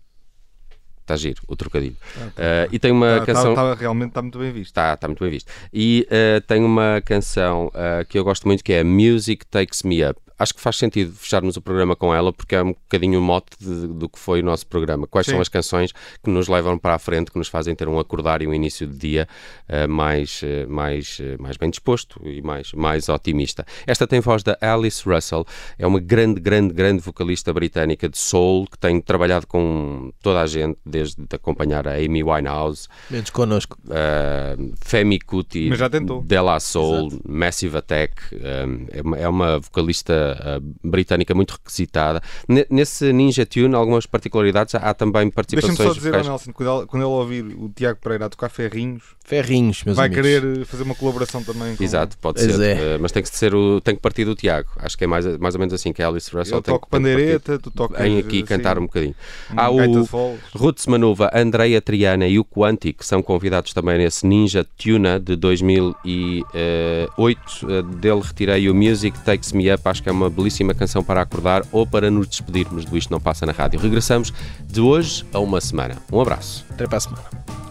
Está 1.02 1.16
giro, 1.16 1.42
o 1.48 1.56
trocadilho. 1.56 1.96
Uh, 2.16 2.68
e 2.72 2.78
tem 2.78 2.92
uma 2.92 3.18
Tá- 3.18 3.26
canção. 3.26 3.54
tá- 3.54 3.74
tá- 3.74 3.80
realmente 3.80 4.08
está 4.10 4.22
muito 4.22 4.38
bem 4.38 4.52
visto. 4.52 4.66
Está 4.70 4.96
tá 4.96 5.06
muito 5.08 5.22
bem 5.22 5.30
visto. 5.30 5.50
E 5.72 6.06
eh, 6.08 6.40
tem 6.46 6.62
uma 6.64 7.02
canção 7.04 7.70
eh, 7.74 8.06
que 8.08 8.16
eu 8.16 8.22
gosto 8.22 8.46
muito 8.46 8.62
que 8.62 8.72
é 8.72 8.84
Music 8.84 9.44
Takes 9.46 9.82
Me 9.82 10.04
Up. 10.08 10.20
Acho 10.41 10.55
que 10.55 10.61
faz 10.61 10.76
sentido 10.76 11.12
fecharmos 11.14 11.57
o 11.57 11.61
programa 11.61 11.95
com 11.95 12.14
ela 12.14 12.32
porque 12.32 12.55
é 12.55 12.62
um 12.62 12.72
bocadinho 12.72 13.18
o 13.20 13.22
mote 13.22 13.51
de- 13.61 13.86
do 13.88 14.09
que 14.09 14.18
foi 14.18 14.41
o 14.41 14.45
nosso 14.45 14.66
programa. 14.66 15.07
Quais 15.07 15.26
Sim. 15.26 15.32
são 15.32 15.41
as 15.41 15.49
canções 15.49 15.93
que 16.24 16.30
nos 16.30 16.49
levam 16.49 16.78
para 16.78 16.95
a 16.95 16.99
frente, 16.99 17.30
que 17.30 17.38
nos 17.38 17.49
fazem 17.49 17.74
ter 17.74 17.86
um 17.88 17.99
acordar 17.99 18.41
e 18.41 18.47
um 18.47 18.55
início 18.55 18.86
de 18.86 18.97
dia 18.97 19.28
eh, 19.68 19.86
mais, 19.86 20.41
eh, 20.43 20.64
mais, 20.66 21.18
eh, 21.20 21.36
mais 21.38 21.57
bem 21.57 21.68
disposto 21.68 22.20
e 22.24 22.41
mais, 22.41 22.72
mais 22.72 23.09
otimista. 23.11 23.66
Esta 23.86 24.07
tem 24.07 24.20
voz 24.20 24.43
da 24.43 24.57
Alice 24.62 25.07
Russell, 25.07 25.45
é 25.78 25.86
uma 25.86 26.01
grande, 26.01 26.41
grande, 26.41 26.72
grande 26.72 27.01
vocalista 27.03 27.53
britânica 27.53 28.09
de 28.09 28.16
soul 28.18 28.66
que 28.66 28.78
tem 28.78 29.01
trabalhado 29.01 29.47
com 29.47 30.11
toda 30.22 30.41
a 30.41 30.47
gente, 30.47 30.78
desde 30.86 31.16
acompanhar 31.32 31.86
a 31.86 31.97
Amy 31.97 32.22
Winehouse, 32.22 32.88
Menos 33.11 33.28
connosco. 33.30 33.76
uh, 33.86 34.72
Femi 34.80 35.18
Kuti, 35.20 35.68
tentou. 35.91 36.22
Della 36.22 36.59
Soul, 36.61 37.20
Massive 37.28 37.76
Attack, 37.76 38.14
um, 38.34 38.86
é, 38.91 39.03
uma, 39.03 39.16
é 39.18 39.28
uma 39.28 39.59
vocalista 39.59 40.29
uh, 40.32 40.88
britânica 40.88 41.34
muito 41.34 41.52
requisitada. 41.52 42.20
Ne- 42.48 42.66
Nesse 42.70 43.12
Ninja 43.12 43.44
Tune, 43.46 43.74
algumas 43.74 44.06
particularidades, 44.06 44.74
há 44.74 44.94
também 44.94 45.12
Deixa-me 45.30 45.32
participações 45.32 45.76
só 45.76 45.92
dizer 45.94 46.08
ao 46.08 46.12
vocais. 46.22 46.26
Nelson, 46.28 46.52
quando 46.52 46.76
ele, 46.78 46.86
quando 46.86 47.02
ele 47.02 47.10
ouvir 47.12 47.44
o 47.56 47.68
Tiago 47.74 47.98
Pereira 48.00 48.26
a 48.26 48.28
tocar 48.28 48.48
ferrinhos, 48.48 49.02
Ferrinhos, 49.24 49.84
meus 49.84 49.96
vai 49.96 50.06
amigos. 50.06 50.24
querer 50.24 50.64
fazer 50.66 50.82
uma 50.82 50.94
colaboração 50.94 51.42
também 51.44 51.76
com 51.76 51.84
Exato, 51.84 52.18
pode 52.18 52.40
Pois 52.40 52.56
ser, 52.56 52.76
é. 52.78 52.96
uh, 52.96 52.98
mas 53.00 53.12
tem 53.12 53.22
que 53.22 53.28
ser 53.28 53.54
o, 53.54 53.80
tem 53.80 53.94
que 53.94 54.00
partir 54.00 54.24
do 54.24 54.34
Tiago. 54.34 54.68
Acho 54.78 54.98
que 54.98 55.04
é 55.04 55.06
mais, 55.06 55.24
mais 55.38 55.54
ou 55.54 55.58
menos 55.60 55.72
assim 55.72 55.92
que 55.92 56.02
a 56.02 56.08
Alice 56.08 56.28
Russell 56.34 56.58
Eu 56.58 56.62
tem, 56.62 56.74
toco 56.74 56.88
pandeireta, 56.88 57.58
tu 57.58 57.70
tocas. 57.70 58.00
Vem 58.02 58.18
aqui 58.18 58.38
assim, 58.38 58.44
cantar 58.46 58.76
um 58.78 58.82
bocadinho. 58.82 59.14
um 59.54 59.60
Há 59.60 59.70
o. 59.70 60.08
Ruth 60.54 60.86
Manuva, 60.88 61.30
Andreia 61.32 61.80
Triana 61.80 62.26
e 62.26 62.38
o 62.40 62.44
Quanti, 62.44 62.92
que 62.92 63.06
são 63.06 63.22
convidados 63.22 63.72
também 63.72 63.98
nesse 63.98 64.26
Ninja 64.26 64.66
Tuna 64.76 65.20
de 65.20 65.36
2008. 65.36 66.44
Eh, 66.54 67.82
Dele 68.00 68.20
retirei 68.20 68.68
o 68.68 68.74
Music 68.74 69.18
Takes 69.24 69.52
Me 69.52 69.72
Up, 69.72 69.82
acho 69.84 70.02
que 70.02 70.08
é 70.08 70.12
uma 70.12 70.19
belíssima 70.28 70.74
canção 70.74 71.02
para 71.02 71.22
acordar 71.22 71.62
ou 71.72 71.86
para 71.86 72.10
nos 72.10 72.26
despedirmos 72.26 72.84
do 72.84 72.98
Isto 72.98 73.10
Não 73.10 73.20
Passa 73.20 73.46
na 73.46 73.52
Rádio. 73.52 73.80
Regressamos 73.80 74.32
de 74.66 74.80
hoje 74.80 75.24
a 75.32 75.38
uma 75.38 75.60
semana. 75.60 75.96
Um 76.12 76.20
abraço. 76.20 76.66
Até 76.70 76.86
para 76.86 76.98
a 76.98 77.00
semana. 77.00 77.24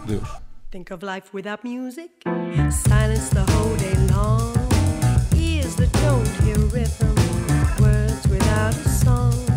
Deus. 0.06 0.28
Think 0.70 0.92
of 0.92 1.04
life 1.04 1.30
without 1.34 1.64
music, 1.64 2.10
silence 2.70 3.28
the 3.30 3.42
whole 3.52 3.76
day 3.76 3.94
long. 4.14 4.54
Ears 5.34 5.74
that 5.74 5.90
don't 6.00 6.28
hear 6.44 6.58
rhythm, 6.68 7.14
words 7.80 8.24
without 8.28 8.74
a 8.74 8.88
song. 8.88 9.49